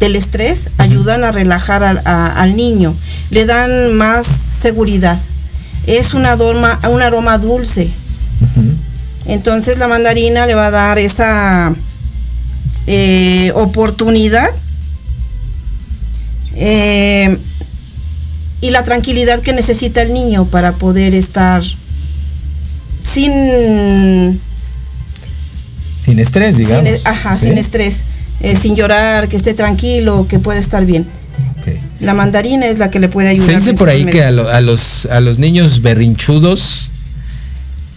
[0.00, 0.82] del estrés uh -huh.
[0.84, 2.94] ayudan a relajar al, a, al, niño,
[3.30, 4.26] le dan más
[4.60, 5.18] seguridad.
[5.86, 7.88] Es un aroma, un aroma dulce.
[9.26, 11.74] Entonces la mandarina le va a dar esa
[12.86, 14.48] eh, oportunidad
[16.54, 17.36] eh,
[18.60, 21.62] y la tranquilidad que necesita el niño para poder estar
[23.02, 24.40] sin
[26.06, 27.48] sin estrés digamos sin, ajá ¿Sí?
[27.48, 28.02] sin estrés
[28.40, 31.06] eh, sin llorar que esté tranquilo que pueda estar bien
[31.60, 31.80] okay.
[32.00, 34.48] la mandarina es la que le puede ayudar se dice por ahí que a, lo,
[34.48, 36.90] a, los a los niños berrinchudos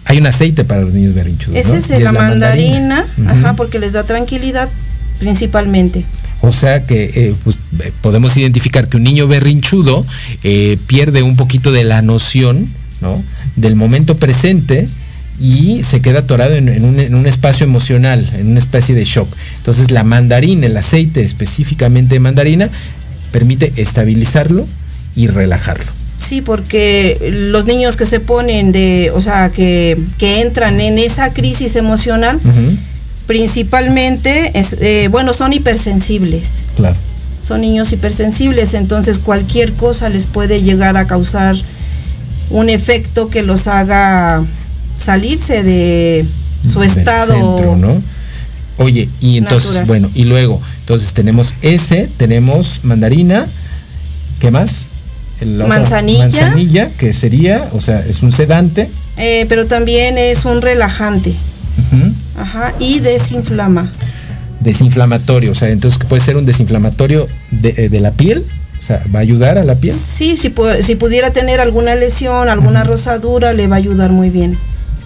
[0.06, 1.74] hay un aceite para los niños berrinchudos es ¿no?
[1.74, 3.48] ese la, la, mandarina, mandarina.
[3.48, 4.68] ajá porque les da tranquilidad
[5.20, 6.04] principalmente
[6.40, 7.58] o sea que eh, pues,
[8.00, 10.04] podemos identificar que un niño berrinchudo
[10.42, 12.66] eh, pierde un poquito de la noción
[13.02, 13.22] ¿no?
[13.56, 14.88] del momento presente
[15.40, 19.04] y se queda atorado en, en, un, en, un, espacio emocional, en una especie de
[19.04, 19.28] shock.
[19.58, 22.68] Entonces la mandarina, el aceite específicamente de mandarina,
[23.32, 24.66] permite estabilizarlo
[25.16, 25.86] y relajarlo.
[26.20, 31.32] Sí, porque los niños que se ponen de, o sea, que, que entran en esa
[31.32, 32.78] crisis emocional, uh -huh
[33.30, 36.62] principalmente, es, eh, bueno, son hipersensibles.
[36.74, 36.96] Claro.
[37.40, 41.54] Son niños hipersensibles, entonces cualquier cosa les puede llegar a causar
[42.50, 44.42] un efecto que los haga
[45.02, 46.24] salirse de
[46.62, 47.32] su Del estado.
[47.32, 48.00] Centro, ¿no?
[48.78, 49.86] Oye, y entonces, natural.
[49.86, 53.46] bueno, y luego, entonces tenemos ese, tenemos mandarina,
[54.40, 54.86] ¿qué más?
[55.40, 56.20] El manzanilla.
[56.20, 58.88] Manzanilla, que sería, o sea, es un sedante.
[59.16, 61.30] Eh, pero también es un relajante.
[61.30, 62.12] Uh -huh.
[62.38, 63.92] Ajá, y desinflama.
[64.60, 68.44] Desinflamatorio, o sea, entonces puede ser un desinflamatorio de, eh, de la piel,
[68.78, 69.94] o sea, ¿va a ayudar a la piel?
[69.94, 70.52] Sí, si,
[70.82, 72.88] si pudiera tener alguna lesión, alguna uh -huh.
[72.88, 74.56] rosadura, le va a ayudar muy bien.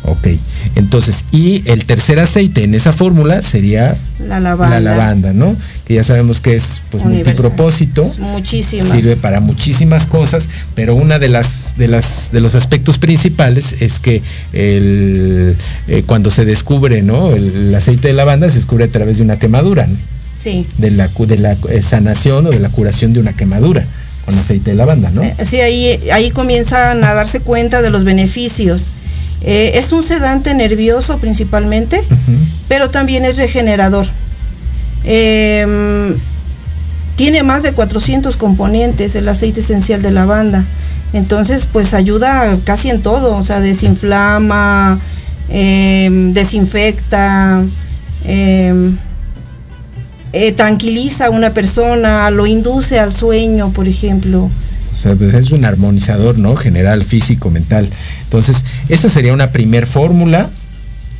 [0.07, 0.29] Ok,
[0.75, 3.97] entonces, y el tercer aceite en esa fórmula sería
[4.29, 4.81] la lavanda.
[4.81, 5.57] la lavanda, ¿no?
[5.87, 8.89] Que ya sabemos que es pues, multipropósito, muchísimas.
[8.89, 13.99] sirve para muchísimas cosas, pero una de las de las de los aspectos principales es
[13.99, 14.21] que
[14.53, 15.57] el,
[15.89, 17.31] eh, cuando se descubre, ¿no?
[17.31, 19.97] El, el, aceite de lavanda se descubre a través de una quemadura, ¿no?
[20.37, 20.67] Sí.
[20.77, 23.87] De la de la eh, sanación o de la curación de una quemadura
[24.25, 25.23] con aceite de lavanda, ¿no?
[25.23, 28.89] Eh, sí, ahí ahí comienzan a darse cuenta de los beneficios.
[29.47, 32.39] Eh, es un sedante nervioso principalmente, uh -huh.
[32.69, 34.07] pero también es regenerador.
[35.05, 36.15] Eh,
[37.17, 40.65] tiene más de 400 componentes el aceite esencial de lavanda.
[41.13, 44.99] Entonces, pues ayuda casi en todo, o sea, desinflama,
[45.51, 47.63] eh, desinfecta,
[50.57, 54.51] tranquiliza a una persona, lo induce al sueño, por ejemplo.
[54.95, 56.55] O sea, pues es un armonizador, ¿no?
[56.55, 57.89] General, físico, mental.
[58.35, 60.51] Entonces, esta sería una primer fórmula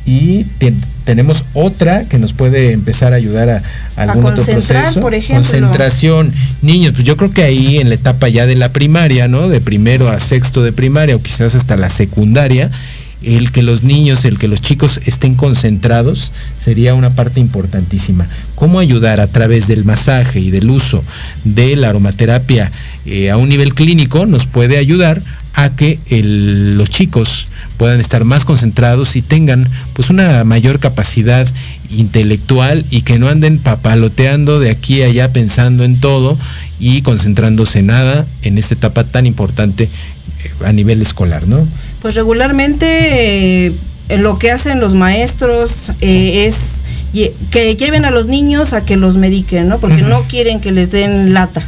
[0.05, 0.73] y te,
[1.05, 3.63] tenemos otra que nos puede empezar a ayudar a,
[3.95, 4.99] a algún a otro proceso.
[4.99, 5.41] Por ejemplo.
[5.41, 6.33] Concentración.
[6.61, 9.47] Niños, pues yo creo que ahí en la etapa ya de la primaria, ¿no?
[9.47, 12.69] De primero a sexto de primaria o quizás hasta la secundaria,
[13.23, 18.27] el que los niños, el que los chicos estén concentrados sería una parte importantísima.
[18.55, 21.01] ¿Cómo ayudar a través del masaje y del uso
[21.45, 22.69] de la aromaterapia
[23.05, 25.21] eh, a un nivel clínico nos puede ayudar
[25.55, 27.47] a que los chicos
[27.77, 31.47] puedan estar más concentrados y tengan pues una mayor capacidad
[31.89, 36.37] intelectual y que no anden papaloteando de aquí a allá pensando en todo
[36.79, 39.89] y concentrándose en nada en esta etapa tan importante
[40.65, 41.65] a nivel escolar, ¿no?
[42.01, 43.71] Pues regularmente eh,
[44.17, 46.83] lo que hacen los maestros eh, es
[47.51, 49.77] que lleven a los niños a que los mediquen, ¿no?
[49.77, 51.61] Porque no quieren que les den lata.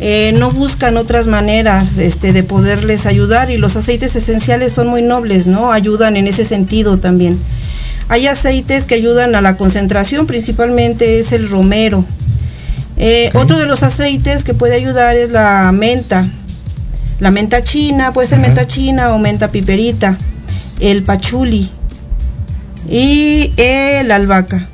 [0.00, 5.02] Eh, no buscan otras maneras este, de poderles ayudar y los aceites esenciales son muy
[5.02, 5.72] nobles, ¿no?
[5.72, 7.38] Ayudan en ese sentido también.
[8.08, 12.04] Hay aceites que ayudan a la concentración, principalmente es el romero.
[12.96, 16.26] Eh, otro de los aceites que puede ayudar es la menta.
[17.20, 20.18] La menta china, puede ser menta china o menta piperita.
[20.80, 21.70] El pachuli
[22.90, 24.71] y el albahaca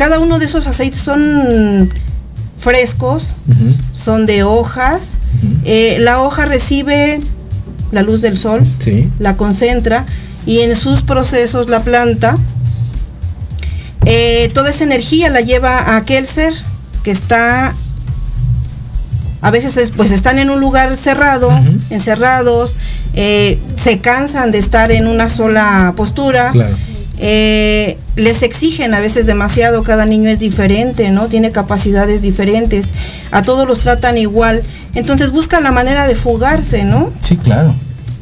[0.00, 1.90] cada uno de esos aceites son
[2.56, 3.34] frescos,
[3.92, 5.16] son de hojas.
[5.66, 7.20] Eh, la hoja recibe
[7.92, 8.62] la luz del sol,
[9.18, 10.06] la concentra
[10.46, 12.34] y en sus procesos la planta,
[14.06, 16.54] eh, toda esa energía la lleva a aquel ser
[17.02, 17.74] que está,
[19.42, 21.50] a veces pues están en un lugar cerrado,
[21.90, 22.78] encerrados,
[23.12, 26.52] eh, se cansan de estar en una sola postura.
[27.22, 31.26] Eh, les exigen a veces demasiado, cada niño es diferente, ¿no?
[31.26, 32.92] Tiene capacidades diferentes,
[33.30, 34.62] a todos los tratan igual,
[34.94, 37.12] entonces buscan la manera de fugarse, ¿no?
[37.20, 37.74] Sí, claro.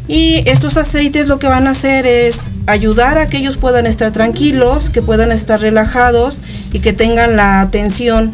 [0.09, 4.11] Y estos aceites lo que van a hacer es ayudar a que ellos puedan estar
[4.11, 6.41] tranquilos, que puedan estar relajados
[6.73, 8.33] y que tengan la atención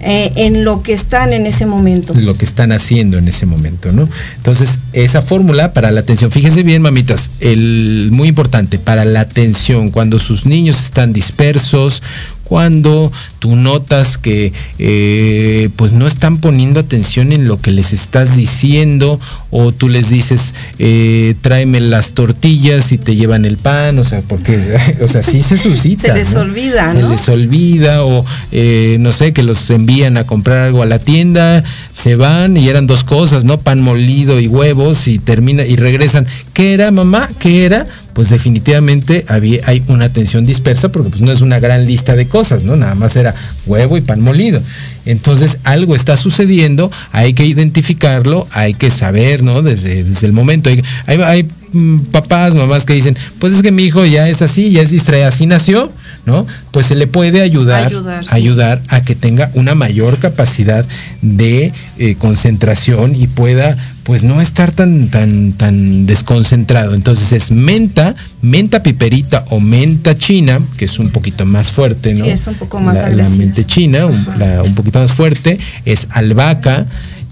[0.00, 2.14] eh, en lo que están en ese momento.
[2.14, 4.08] Lo que están haciendo en ese momento, ¿no?
[4.36, 9.90] Entonces, esa fórmula para la atención, fíjense bien, mamitas, el, muy importante, para la atención,
[9.90, 12.02] cuando sus niños están dispersos,
[12.44, 18.36] cuando tú notas que eh, pues no están poniendo atención en lo que les estás
[18.36, 19.18] diciendo
[19.50, 24.20] o tú les dices eh, tráeme las tortillas y te llevan el pan, o sea,
[24.20, 26.08] porque, o sea, sí se suscita.
[26.08, 30.58] se les olvida, Se les olvida o eh, no sé, que los envían a comprar
[30.58, 33.58] algo a la tienda, se van y eran dos cosas, ¿no?
[33.58, 36.26] Pan molido y huevos y termina y regresan.
[36.52, 37.28] ¿Qué era, mamá?
[37.38, 37.86] ¿Qué era?
[38.14, 42.26] Pues definitivamente había, hay una atención dispersa porque pues no es una gran lista de
[42.26, 42.76] cosas, ¿no?
[42.76, 43.34] Nada más era
[43.66, 44.62] huevo y pan molido.
[45.04, 49.62] Entonces algo está sucediendo, hay que identificarlo, hay que saber, ¿no?
[49.62, 50.70] Desde, desde el momento.
[50.70, 54.70] Hay, hay, mm, papás, mamás que dicen, pues es que mi hijo ya es así,
[54.70, 55.92] ya es distraído, así nació,
[56.26, 56.46] ¿no?
[56.70, 57.92] Pues se le puede ayudar,
[58.30, 60.84] ayudar, a que tenga una mayor capacidad
[61.22, 66.94] de eh, concentración y pueda pues no estar tan, tan, tan desconcentrado.
[66.94, 72.24] Entonces es menta, menta piperita o menta china, que es un poquito más fuerte, ¿no?
[72.24, 76.86] Sí, es un poco más la, la menta china, un, poquito más fuerte, es albahaca,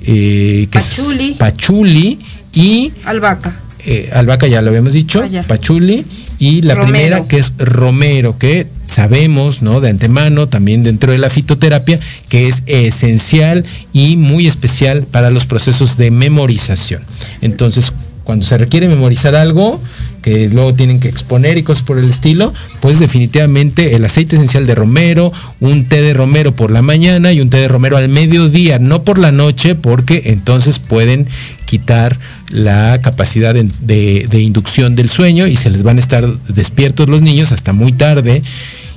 [0.06, 1.32] eh, que pachuli.
[1.32, 2.18] es pachuli
[2.54, 2.92] y...
[3.04, 3.54] Albahaca.
[3.84, 6.06] Eh, albahaca ya lo habíamos dicho, ah, pachuli
[6.42, 9.80] y la primera que es romero, que sabemos, ¿no?
[9.80, 15.46] De antemano, también dentro de la fitoterapia, que es esencial y muy especial para los
[15.46, 17.00] procesos de memorización.
[17.42, 17.92] Entonces,
[18.24, 19.80] cuando se requiere memorizar algo,
[20.22, 24.66] que luego tienen que exponer y cosas por el estilo, pues definitivamente el aceite esencial
[24.66, 28.08] de romero, un té de romero por la mañana y un té de romero al
[28.08, 31.26] mediodía, no por la noche, porque entonces pueden
[31.66, 32.18] quitar
[32.50, 37.22] la capacidad de, de inducción del sueño y se les van a estar despiertos los
[37.22, 38.42] niños hasta muy tarde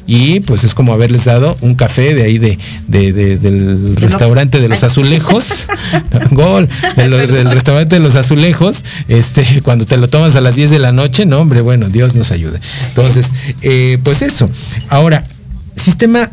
[0.07, 4.83] y pues es como haberles dado un café de ahí de, del restaurante de los
[4.83, 5.65] azulejos,
[6.31, 10.79] gol, del restaurante de los azulejos, este, cuando te lo tomas a las 10 de
[10.79, 12.59] la noche, no hombre, bueno, Dios nos ayude.
[12.87, 14.49] Entonces, eh, pues eso.
[14.89, 15.25] Ahora,
[15.75, 16.29] sistema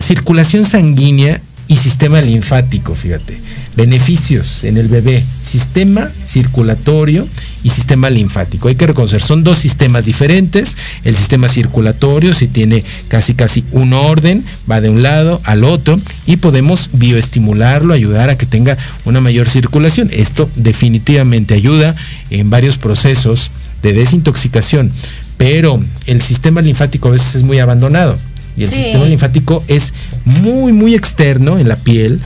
[0.00, 3.38] circulación sanguínea y sistema linfático, fíjate.
[3.76, 7.26] Beneficios en el bebé, sistema circulatorio
[7.62, 8.68] y sistema linfático.
[8.68, 10.76] Hay que reconocer, son dos sistemas diferentes.
[11.04, 16.00] El sistema circulatorio si tiene casi casi un orden, va de un lado al otro
[16.26, 20.08] y podemos bioestimularlo, ayudar a que tenga una mayor circulación.
[20.10, 21.94] Esto definitivamente ayuda
[22.30, 23.50] en varios procesos
[23.82, 24.90] de desintoxicación,
[25.36, 28.18] pero el sistema linfático a veces es muy abandonado.
[28.58, 29.92] Y el sistema linfático es
[30.24, 32.20] muy, muy externo en la piel,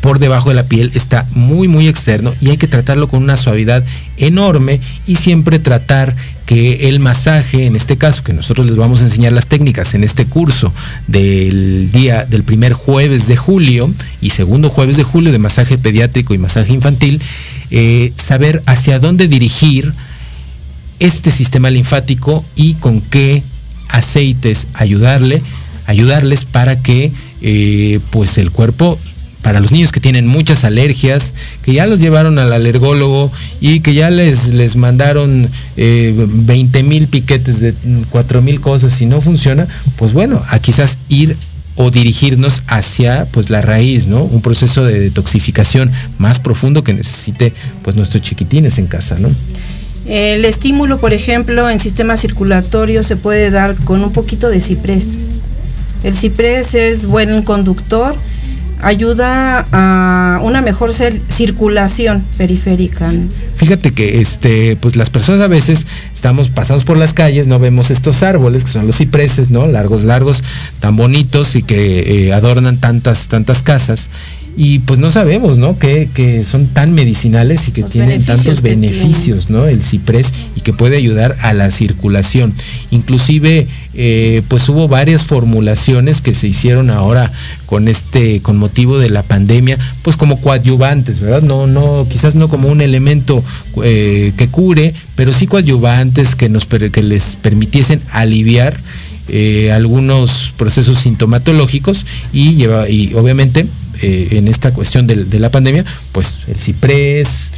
[0.00, 3.36] por debajo de la piel está muy muy externo y hay que tratarlo con una
[3.36, 3.84] suavidad
[4.16, 6.14] enorme y siempre tratar
[6.46, 10.04] que el masaje, en este caso, que nosotros les vamos a enseñar las técnicas en
[10.04, 10.72] este curso
[11.06, 16.34] del día del primer jueves de julio y segundo jueves de julio de masaje pediátrico
[16.34, 17.20] y masaje infantil,
[17.70, 19.92] eh, saber hacia dónde dirigir
[20.98, 23.42] este sistema linfático y con qué
[23.92, 25.42] aceites ayudarle,
[25.86, 28.98] ayudarles para que eh, pues el cuerpo
[29.42, 31.32] para los niños que tienen muchas alergias,
[31.64, 33.30] que ya los llevaron al alergólogo
[33.60, 37.74] y que ya les, les mandaron 20 eh, mil piquetes de
[38.10, 39.66] 4 mil cosas y no funciona,
[39.96, 41.36] pues bueno, a quizás ir
[41.74, 44.22] o dirigirnos hacia pues la raíz, ¿no?
[44.22, 49.28] Un proceso de detoxificación más profundo que necesite pues nuestros chiquitines en casa, ¿no?
[50.06, 55.16] El estímulo, por ejemplo, en sistema circulatorio se puede dar con un poquito de ciprés.
[56.02, 58.14] El ciprés es buen conductor,
[58.82, 63.12] ayuda a una mejor circulación periférica.
[63.54, 67.92] Fíjate que este, pues las personas a veces estamos pasados por las calles, no vemos
[67.92, 69.68] estos árboles que son los cipreses, ¿no?
[69.68, 70.42] Largos, largos,
[70.80, 74.10] tan bonitos y que eh, adornan tantas, tantas casas
[74.56, 75.78] y pues no sabemos, ¿no?
[75.78, 79.66] Que, que son tan medicinales y que tienen tantos beneficios, ¿no?
[79.66, 82.52] El ciprés y que puede ayudar a la circulación.
[82.90, 87.30] Inclusive, eh, pues hubo varias formulaciones que se hicieron ahora
[87.66, 91.42] con este, con motivo de la pandemia, pues como coadyuvantes, ¿verdad?
[91.42, 93.42] No, no, quizás no como un elemento
[93.82, 98.76] eh, que cure, pero sí coadyuvantes que nos que les permitiesen aliviar
[99.28, 103.66] eh, algunos procesos sintomatológicos y lleva, y obviamente
[104.02, 107.52] eh, en esta cuestión de, la pandemia, pues el ciprés.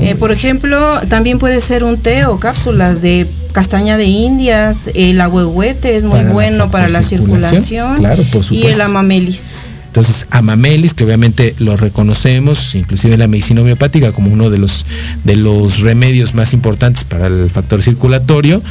[0.00, 5.20] Eh, por ejemplo, también puede ser un té o cápsulas de castaña de indias, el
[5.20, 9.52] ahuehuete es muy bueno para la circulación, claro, por y el amamelis.
[9.88, 14.86] Entonces, amamelis, que obviamente lo reconocemos, inclusive en la medicina homeopática, como uno de los,
[15.24, 18.62] de los remedios más importantes para el factor circulatorio.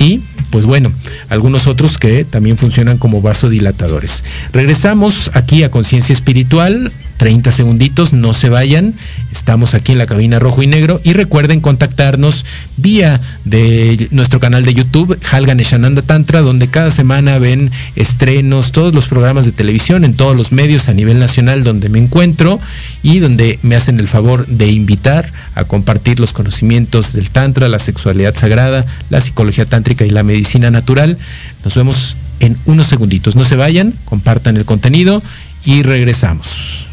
[0.00, 0.90] Y pues bueno,
[1.28, 4.24] algunos otros que también funcionan como vasodilatadores.
[4.52, 6.90] Regresamos aquí a Conciencia Espiritual
[7.20, 8.94] 30 segunditos, no se vayan.
[9.30, 12.46] Estamos aquí en la cabina rojo y negro y recuerden contactarnos
[12.78, 18.94] vía de nuestro canal de YouTube, Halgan Eshananda Tantra, donde cada semana ven estrenos, todos
[18.94, 22.58] los programas de televisión en todos los medios a nivel nacional donde me encuentro
[23.02, 27.80] y donde me hacen el favor de invitar a compartir los conocimientos del Tantra, la
[27.80, 31.18] sexualidad sagrada, la psicología tántrica y la medicina natural.
[31.66, 33.36] Nos vemos en unos segunditos.
[33.36, 35.22] No se vayan, compartan el contenido
[35.66, 36.86] y regresamos.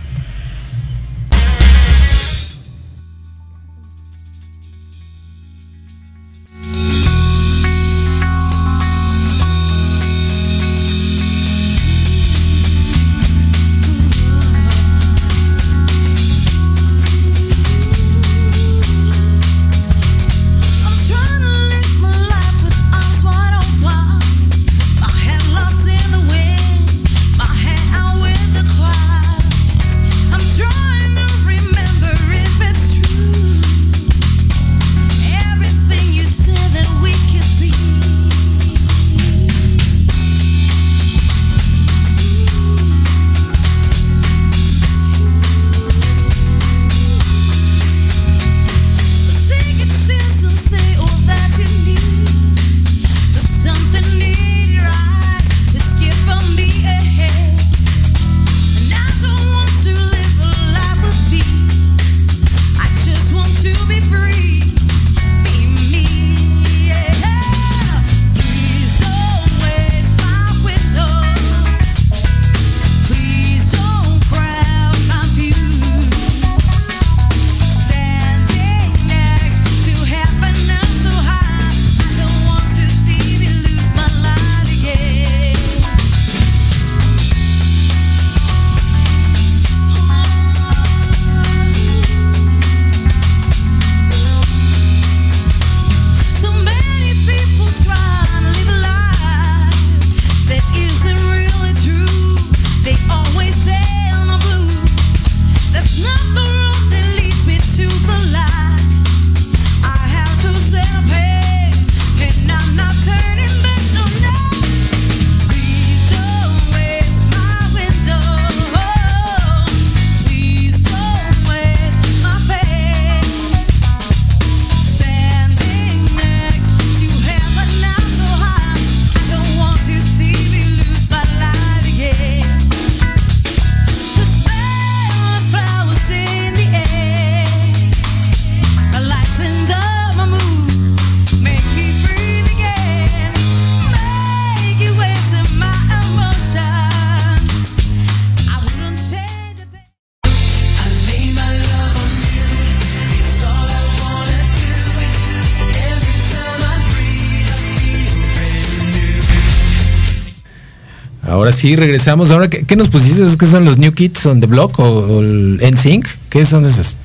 [161.58, 162.32] Sí, regresamos.
[162.32, 163.24] Ahora, ¿qué, nos pusiste?
[163.38, 166.08] ¿Qué son los New Kids on the Block o, el NSYNC?
[166.30, 166.98] ¿Qué son esos?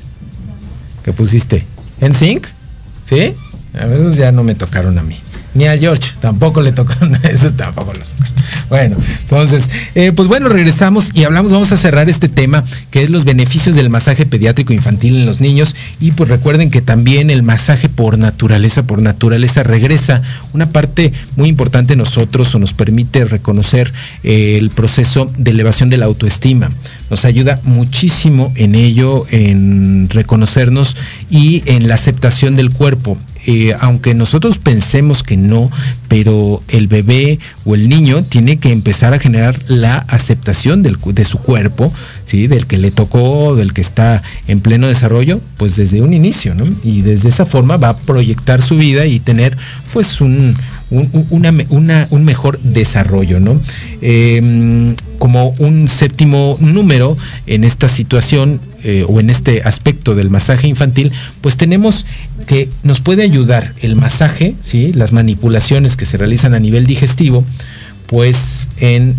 [1.05, 1.65] ¿Qué pusiste?
[2.01, 2.47] ¿NSYNC?
[3.05, 3.35] ¿Sí?
[3.81, 5.17] A veces ya no me tocaron a mí.
[5.55, 6.95] Ni a George, tampoco le tocó.
[7.23, 8.33] Eso tampoco lo tocó.
[8.69, 13.11] Bueno, entonces, eh, pues bueno, regresamos y hablamos, vamos a cerrar este tema que es
[13.11, 15.77] los beneficios del masaje pediátrico infantil en los niños.
[16.01, 20.23] Y pues recuerden que también el masaje por naturaleza, por naturaleza regresa
[20.55, 23.93] una parte muy importante nosotros o nos permite reconocer
[24.23, 26.71] eh, el proceso de elevación de la autoestima.
[27.11, 30.97] Nos ayuda muchísimo en ello, en reconocernos
[31.29, 33.19] y en la aceptación del cuerpo.
[33.47, 35.71] Eh, aunque nosotros pensemos que no,
[36.09, 41.39] pero el bebé o el niño tiene que empezar a generar la aceptación de su
[41.39, 41.93] cuerpo,
[42.27, 42.47] ¿sí?
[42.47, 46.67] del que le tocó, del que está en pleno desarrollo, pues desde un inicio, ¿no?
[46.85, 49.57] Y desde esa forma va a proyectar su vida y tener
[49.93, 50.57] pues un,
[50.93, 53.59] un, mejor desarrollo, ¿no?
[54.01, 57.17] Em, como un séptimo número
[57.47, 62.07] en esta situación eh, o en este aspecto del masaje infantil, pues tenemos
[62.47, 64.93] que nos puede ayudar el masaje, ¿sí?
[64.93, 67.45] las manipulaciones que se realizan a nivel digestivo,
[68.07, 69.17] pues en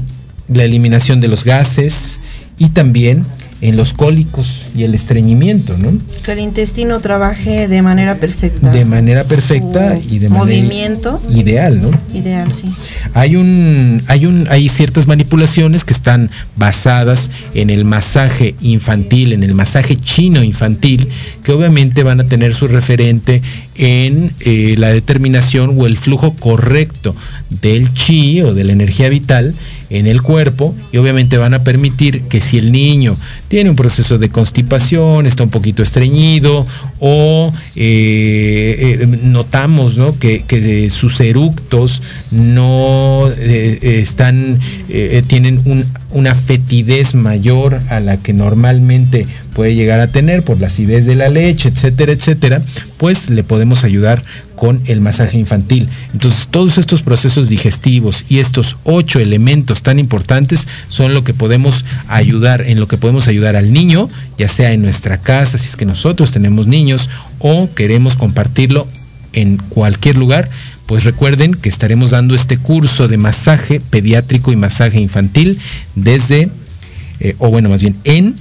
[0.50, 2.20] la eliminación de los gases
[2.58, 3.24] y también
[3.64, 5.98] en los cólicos y el estreñimiento, ¿no?
[6.26, 8.70] Que el intestino trabaje de manera perfecta.
[8.70, 11.90] De manera perfecta y de movimiento ideal, ¿no?
[12.14, 12.66] Ideal, sí.
[13.14, 19.44] Hay un, hay un, hay ciertas manipulaciones que están basadas en el masaje infantil, en
[19.44, 21.08] el masaje chino infantil,
[21.46, 23.42] que obviamente van a tener su referente
[23.76, 27.16] en eh, la determinación o el flujo correcto
[27.62, 29.54] del chi o de la energía vital
[29.94, 33.16] en el cuerpo y obviamente van a permitir que si el niño
[33.48, 36.66] tiene un proceso de constipación, está un poquito estreñido
[37.00, 44.60] o eh, eh, notamos que, sus eructos no están,
[45.28, 45.62] tienen
[46.12, 51.16] una fetidez mayor a la que normalmente puede llegar a tener por la acidez de
[51.16, 52.62] la leche, etcétera, etcétera,
[52.98, 54.24] pues le podemos ayudar
[54.56, 55.90] con el masaje infantil.
[56.14, 61.86] Entonces, todos estos procesos digestivos y estos ocho elementos tan importantes son lo que podemos
[62.08, 65.76] ayudar, en lo que podemos ayudar al niño, ya sea en nuestra casa, si es
[65.76, 68.88] que nosotros tenemos niños o queremos compartirlo
[69.34, 70.48] en cualquier lugar,
[70.86, 75.60] pues recuerden que estaremos dando este curso de masaje pediátrico y masaje infantil
[75.96, 76.50] desde,
[77.20, 78.36] eh, o bueno, más bien en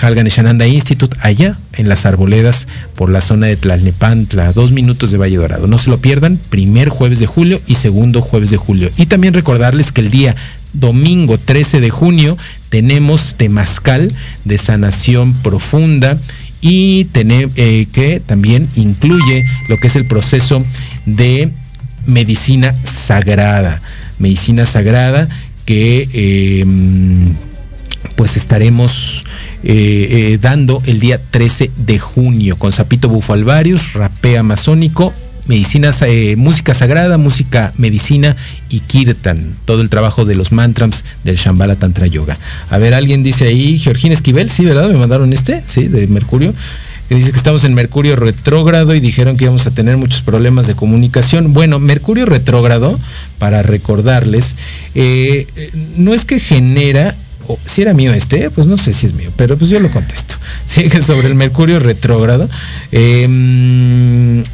[0.00, 5.36] Halganeshananda Institute, allá en las arboledas por la zona de Tlalnepantla, dos minutos de Valle
[5.36, 5.66] Dorado.
[5.66, 8.90] No se lo pierdan, primer jueves de julio y segundo jueves de julio.
[8.96, 10.34] Y también recordarles que el día
[10.72, 12.36] domingo 13 de junio
[12.68, 14.12] tenemos temazcal
[14.44, 16.18] de sanación profunda
[16.60, 20.64] y eh, que también incluye lo que es el proceso
[21.06, 21.50] de
[22.06, 23.80] medicina sagrada.
[24.18, 25.28] Medicina sagrada
[25.64, 26.08] que
[26.60, 27.24] em,
[28.16, 29.24] pues estaremos
[29.64, 35.12] eh, eh, dando el día 13 de junio con Zapito Bufo Alvarius, rapea masónico,
[35.48, 38.36] medicina, eh, música sagrada, música medicina
[38.70, 42.38] y kirtan, todo el trabajo de los mantras del Shambhala Tantra Yoga.
[42.70, 44.90] A ver, alguien dice ahí, Georgina Esquivel, sí, ¿verdad?
[44.90, 46.54] Me mandaron este, sí, de Mercurio.
[47.08, 50.66] Que dice que estamos en Mercurio retrógrado y dijeron que íbamos a tener muchos problemas
[50.66, 51.54] de comunicación.
[51.54, 53.00] Bueno, Mercurio retrógrado,
[53.38, 54.54] para recordarles,
[55.96, 57.16] no es que genera
[57.64, 60.34] si era mío este, pues no sé si es mío, pero pues yo lo contesto.
[60.66, 62.48] Sigue sobre el Mercurio retrógrado.
[62.92, 64.44] Em,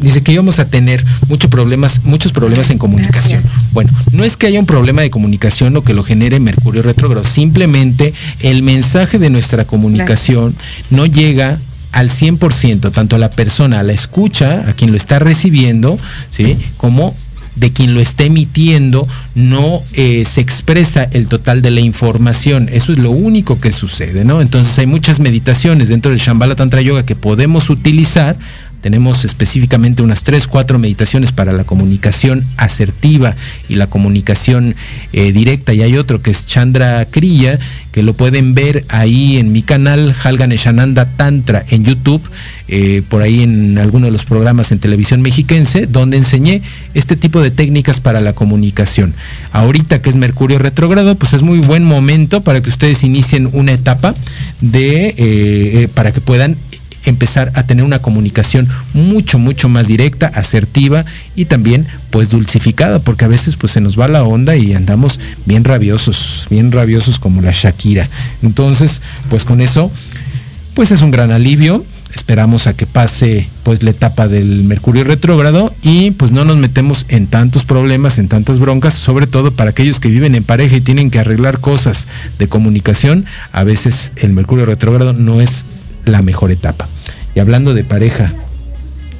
[0.00, 3.42] dice que íbamos a tener muchos problemas, muchos problemas en comunicación.
[3.72, 7.24] Bueno, no es que haya un problema de comunicación o que lo genere Mercurio retrógrado,
[7.24, 10.54] simplemente el mensaje de nuestra comunicación
[10.90, 11.58] no llega
[11.92, 15.98] al 100%, tanto a la persona, a la escucha, a quien lo está recibiendo,
[16.30, 16.56] ¿sí?
[16.76, 17.14] como
[17.56, 22.68] de quien lo está emitiendo no eh, se expresa el total de la información.
[22.72, 24.40] Eso es lo único que sucede, ¿no?
[24.40, 28.36] Entonces hay muchas meditaciones dentro del Shambhala Tantra Yoga que podemos utilizar
[28.80, 33.34] tenemos específicamente unas 3, 4 meditaciones para la comunicación asertiva
[33.68, 34.74] y la comunicación
[35.12, 35.74] eh, directa.
[35.74, 37.58] Y hay otro que es Chandra Kriya,
[37.92, 42.22] que lo pueden ver ahí en mi canal, Halganeshananda Tantra en YouTube,
[42.68, 46.62] eh, por ahí en alguno de los programas en televisión mexiquense, donde enseñé
[46.94, 49.12] este tipo de técnicas para la comunicación.
[49.52, 53.72] Ahorita que es Mercurio retrógrado, pues es muy buen momento para que ustedes inicien una
[53.72, 54.14] etapa
[54.60, 56.56] de, eh, para que puedan
[57.04, 63.24] empezar a tener una comunicación mucho, mucho más directa, asertiva y también pues dulcificada, porque
[63.24, 67.40] a veces pues se nos va la onda y andamos bien rabiosos, bien rabiosos como
[67.40, 68.08] la Shakira.
[68.42, 69.90] Entonces, pues con eso,
[70.74, 71.84] pues es un gran alivio.
[72.14, 77.06] Esperamos a que pase pues la etapa del Mercurio retrógrado y pues no nos metemos
[77.08, 80.80] en tantos problemas, en tantas broncas, sobre todo para aquellos que viven en pareja y
[80.80, 82.08] tienen que arreglar cosas
[82.40, 83.26] de comunicación.
[83.52, 85.64] A veces el Mercurio retrógrado no es
[86.10, 86.88] la mejor etapa.
[87.34, 88.32] Y hablando de pareja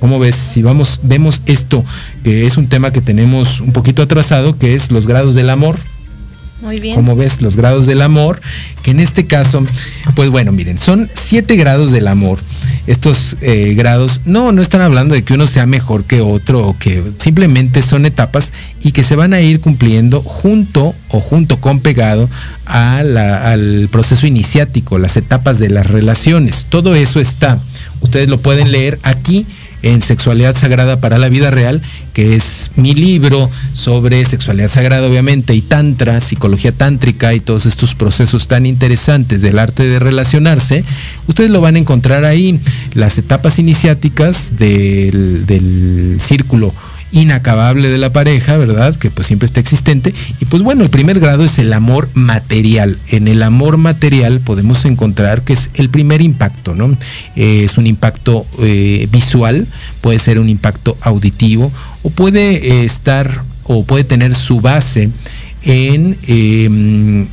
[0.01, 0.35] ¿Cómo ves?
[0.35, 1.85] Si vamos, vemos esto,
[2.25, 5.77] que es un tema que tenemos un poquito atrasado, que es los grados del amor.
[6.61, 6.95] Muy bien.
[6.95, 8.41] Como ves, los grados del amor,
[8.83, 9.65] que en este caso,
[10.15, 12.39] pues bueno, miren, son siete grados del amor.
[12.87, 16.77] Estos eh, grados, no, no están hablando de que uno sea mejor que otro o
[16.77, 18.53] que simplemente son etapas
[18.83, 22.29] y que se van a ir cumpliendo junto o junto con pegado
[22.67, 26.67] al proceso iniciático, las etapas de las relaciones.
[26.69, 27.59] Todo eso está.
[28.01, 29.47] Ustedes lo pueden leer aquí
[29.83, 31.81] en Sexualidad Sagrada para la Vida Real,
[32.13, 37.95] que es mi libro sobre sexualidad sagrada, obviamente, y tantra, psicología tántrica y todos estos
[37.95, 40.85] procesos tan interesantes del arte de relacionarse.
[41.27, 42.59] Ustedes lo van a encontrar ahí,
[42.95, 46.73] las etapas iniciáticas del, del círculo
[47.13, 48.95] inacabable de la pareja, ¿verdad?
[48.95, 50.15] Que pues siempre está existente.
[50.41, 52.97] Y pues bueno, el primer grado es el amor material.
[53.09, 56.97] En el amor material podemos encontrar que es el primer impacto, ¿no?
[57.37, 59.67] Eh, es un impacto eh, visual,
[60.01, 61.71] puede ser un impacto auditivo
[62.03, 65.11] o puede eh, estar o puede tener su base
[65.63, 67.27] en, eh,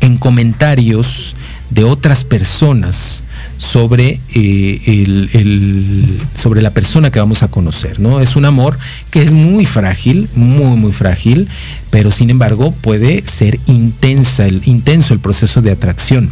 [0.00, 1.34] en comentarios
[1.70, 3.22] de otras personas
[3.58, 8.20] sobre, eh, el- el- sobre la persona que vamos a conocer, ¿no?
[8.20, 8.78] Es un amor
[9.10, 11.48] que es muy frágil, muy, muy frágil,
[11.90, 16.30] pero sin embargo puede ser intensa, el, intenso el proceso de atracción.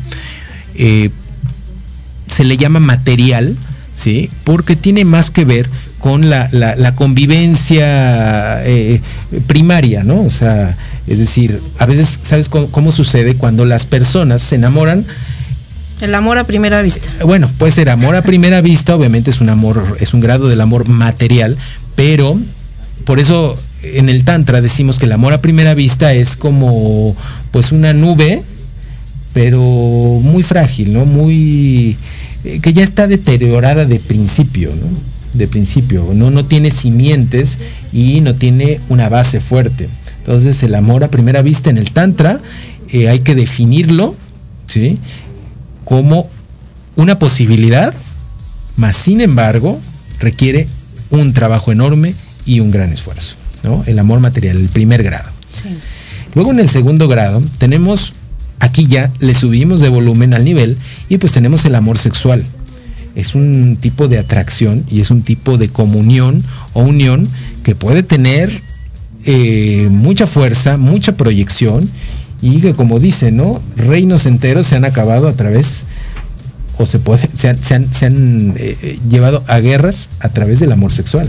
[0.74, 1.10] Eh,
[2.34, 3.56] se le llama material,
[3.94, 4.30] ¿sí?
[4.44, 5.68] Porque tiene más que ver
[5.98, 9.00] con la, la- la convivencia eh,
[9.46, 10.22] primaria, ¿no?
[10.22, 10.76] O sea,
[11.06, 15.04] es decir, a veces, ¿sabes cómo, cómo sucede cuando las personas se enamoran?
[16.00, 17.08] El amor a primera vista.
[17.24, 20.60] Bueno, puede ser amor a primera vista, obviamente es un amor, es un grado del
[20.60, 21.56] amor material,
[21.94, 22.38] pero
[23.04, 27.16] por eso en el Tantra decimos que el amor a primera vista es como
[27.50, 28.42] pues una nube,
[29.32, 31.04] pero muy frágil, ¿no?
[31.04, 31.96] Muy
[32.44, 34.86] eh, que ya está deteriorada de principio, ¿no?
[35.32, 37.58] De principio, no, no tiene simientes
[37.92, 39.88] y no tiene una base fuerte.
[40.18, 42.40] Entonces el amor a primera vista en el Tantra
[42.92, 44.14] eh, hay que definirlo,
[44.68, 44.98] ¿sí?
[45.86, 46.28] Como
[46.96, 47.94] una posibilidad,
[48.76, 49.80] más sin embargo
[50.18, 50.66] requiere
[51.10, 52.12] un trabajo enorme
[52.44, 53.82] y un gran esfuerzo, ¿no?
[53.86, 55.30] El amor material, el primer grado.
[56.34, 58.14] Luego en el segundo grado tenemos,
[58.58, 60.76] aquí ya le subimos de volumen al nivel
[61.08, 62.44] y pues tenemos el amor sexual.
[63.14, 67.28] Es un tipo de atracción y es un tipo de comunión o unión
[67.62, 68.60] que puede tener
[69.24, 71.88] eh, mucha fuerza, mucha proyección
[72.42, 73.60] y que como dice, ¿no?
[73.76, 75.84] Reinos enteros se han acabado a través
[76.78, 80.92] o se, puede, se han, se han- eh, llevado a guerras a través del amor
[80.92, 81.28] sexual.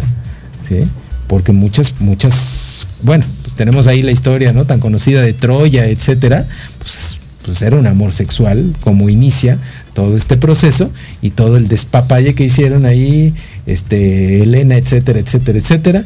[0.68, 0.80] ¿sí?
[1.28, 4.66] Porque muchas, muchas, bueno, pues tenemos ahí la historia, ¿no?
[4.66, 6.46] Tan conocida de Troya, etcétera,
[6.80, 9.58] pues, pues era un amor sexual, como inicia
[9.94, 10.90] todo este proceso
[11.22, 13.34] y todo el despapalle que hicieron ahí,
[13.66, 16.04] este, Elena, etcétera, etcétera, etcétera.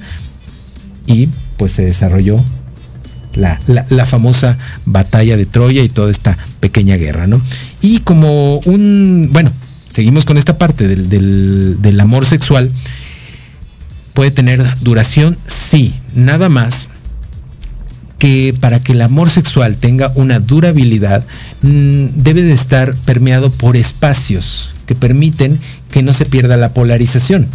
[1.07, 2.37] Y pues se desarrolló
[3.35, 7.41] la, la- famosa batalla de Troya y toda esta pequeña guerra, ¿no?
[7.81, 9.51] Y como un, bueno,
[9.91, 12.69] seguimos con esta parte del, del- del amor sexual,
[14.13, 16.89] puede tener duración, sí, nada más
[18.19, 21.25] que para que el amor sexual tenga una durabilidad,
[21.63, 25.57] mm, debe de estar permeado por espacios que permiten
[25.89, 27.47] que no se pierda la polarización.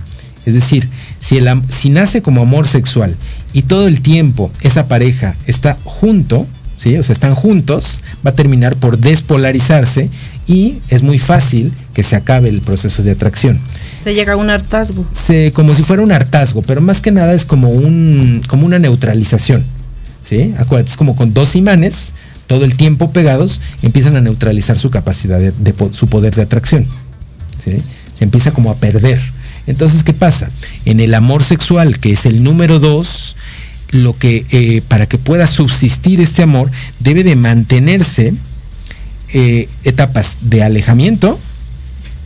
[0.45, 0.89] Es decir,
[1.27, 3.17] si, el am- si nace como amor sexual
[3.53, 6.47] y todo el tiempo esa pareja está junto,
[6.79, 6.97] ¿sí?
[6.97, 10.09] o sea, están juntos, va a terminar por despolarizarse
[10.47, 13.59] y es muy fácil que se acabe el proceso de atracción
[14.01, 15.05] Se llega a un hartazgo.
[15.13, 18.79] se- como si fuera un hartazgo, pero más que nada es como un como una
[18.79, 19.65] neutralización.
[20.25, 20.55] ¿Sí?
[20.59, 22.13] Acuérdate, es como con dos imanes
[22.49, 26.85] todo el tiempo pegados empiezan a neutralizar su capacidad de, su poder de atracción.
[27.65, 27.77] ¿sí?
[28.19, 29.21] Se empieza como a perder.
[29.67, 30.49] Entonces, ¿qué pasa?
[30.85, 33.37] En el amor sexual, que es el número dos,
[33.91, 38.35] lo que eh, para que pueda subsistir este amor debe de mantenerse
[39.33, 41.39] eh, etapas de alejamiento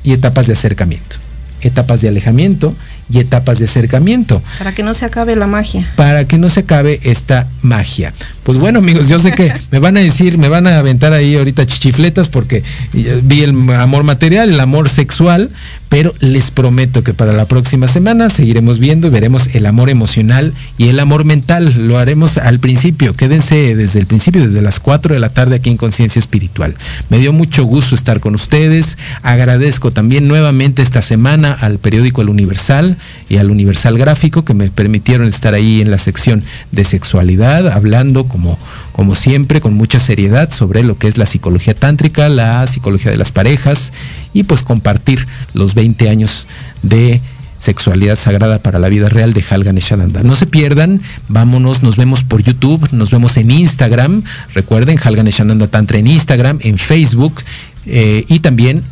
[0.04, 1.16] y etapas de acercamiento.
[1.62, 2.74] Etapas de alejamiento
[3.10, 5.90] y etapas de acercamiento Para que no se acabe la magia.
[5.96, 8.14] para que no se acabe esta magia.
[8.44, 11.34] Pues bueno, amigos, yo sé que me van a decir, me van a aventar ahí
[11.34, 12.62] ahorita chichifletas porque
[12.94, 15.50] eh, vi el amor material, el amor sexual,
[15.90, 20.54] pero les prometo que para la próxima semana seguiremos viendo y veremos el amor emocional
[20.78, 21.88] y el amor mental.
[21.88, 23.12] Lo haremos al principio.
[23.12, 26.74] Quédense desde el principio, desde las 4 de la tarde aquí en Conciencia Espiritual.
[27.08, 28.98] Me dio mucho gusto estar con ustedes.
[29.22, 32.96] Agradezco también nuevamente esta semana al periódico El Universal
[33.28, 38.28] y al Universal Gráfico que me permitieron estar ahí en la sección de sexualidad, hablando
[38.28, 38.56] como,
[39.00, 43.16] como siempre, con mucha seriedad sobre lo que es la psicología tántrica, la psicología de
[43.16, 43.94] las parejas
[44.34, 46.46] y pues compartir los 20 años
[46.82, 47.18] de
[47.58, 50.22] Sexualidad Sagrada para la Vida Real de Halgan Eshananda.
[50.22, 54.22] No se pierdan, vámonos, nos vemos por YouTube, nos vemos en Instagram,
[54.52, 57.40] recuerden Halgan Eshananda Tantra en Instagram, en Facebook
[57.86, 58.82] eh, y también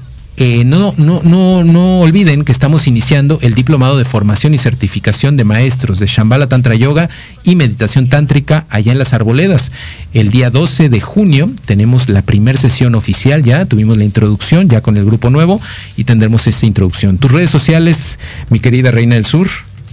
[0.40, 5.36] eh, no, no, no, no olviden que estamos iniciando el diplomado de formación y certificación
[5.36, 7.10] de maestros de Shambhala Tantra Yoga
[7.42, 9.72] y meditación tántrica allá en las Arboledas.
[10.14, 14.80] El día 12 de junio tenemos la primera sesión oficial ya, tuvimos la introducción ya
[14.80, 15.60] con el grupo nuevo
[15.96, 17.18] y tendremos esta introducción.
[17.18, 19.48] Tus redes sociales, mi querida Reina del Sur.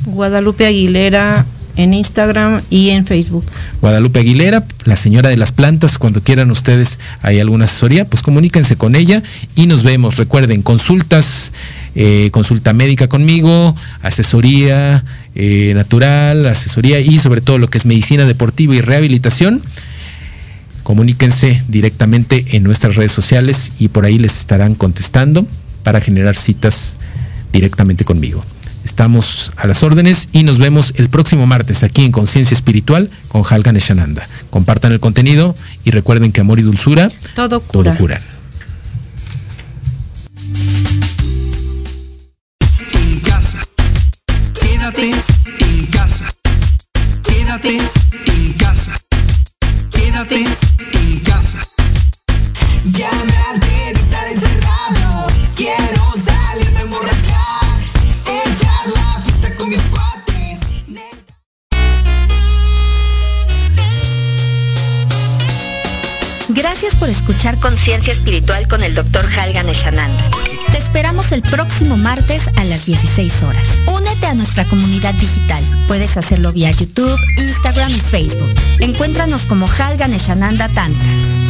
[0.06, 1.44] Guadalupe Aguilera
[1.76, 3.46] en Instagram y en Facebook.
[3.82, 8.76] Guadalupe Aguilera, la señora de las plantas, cuando quieran ustedes hay alguna asesoría, pues comuníquense
[8.76, 9.22] con ella
[9.56, 10.18] y nos vemos.
[10.18, 11.52] Recuerden, consultas,
[11.96, 15.04] eh, consulta médica conmigo, asesoría
[15.36, 19.62] eh, natural, asesoría y sobre todo lo que es medicina deportiva y rehabilitación.
[20.84, 25.48] Comuníquense directamente en nuestras redes sociales y por ahí les estarán contestando
[25.84, 26.96] para generar citas
[27.52, 28.44] directamente conmigo.
[28.86, 33.44] Estamos a las órdenes y nos vemos el próximo martes aquí en Conciencia Espiritual con
[33.44, 34.28] Halgan Eshananda.
[34.52, 37.92] Compartan el contenido y recuerden que amor y dulzura todo, cura.
[37.92, 38.22] todo curan.
[67.86, 69.24] Conciencia Espiritual con el Dr.
[69.38, 70.32] Halgan Eshananda.
[70.72, 73.78] Te esperamos el próximo martes a las 16 horas.
[73.86, 75.64] Únete a nuestra comunidad digital.
[75.88, 78.52] Puedes hacerlo vía YouTube, Instagram y Facebook.
[78.80, 81.45] Encuéntranos como Halgan Eshananda Tantra.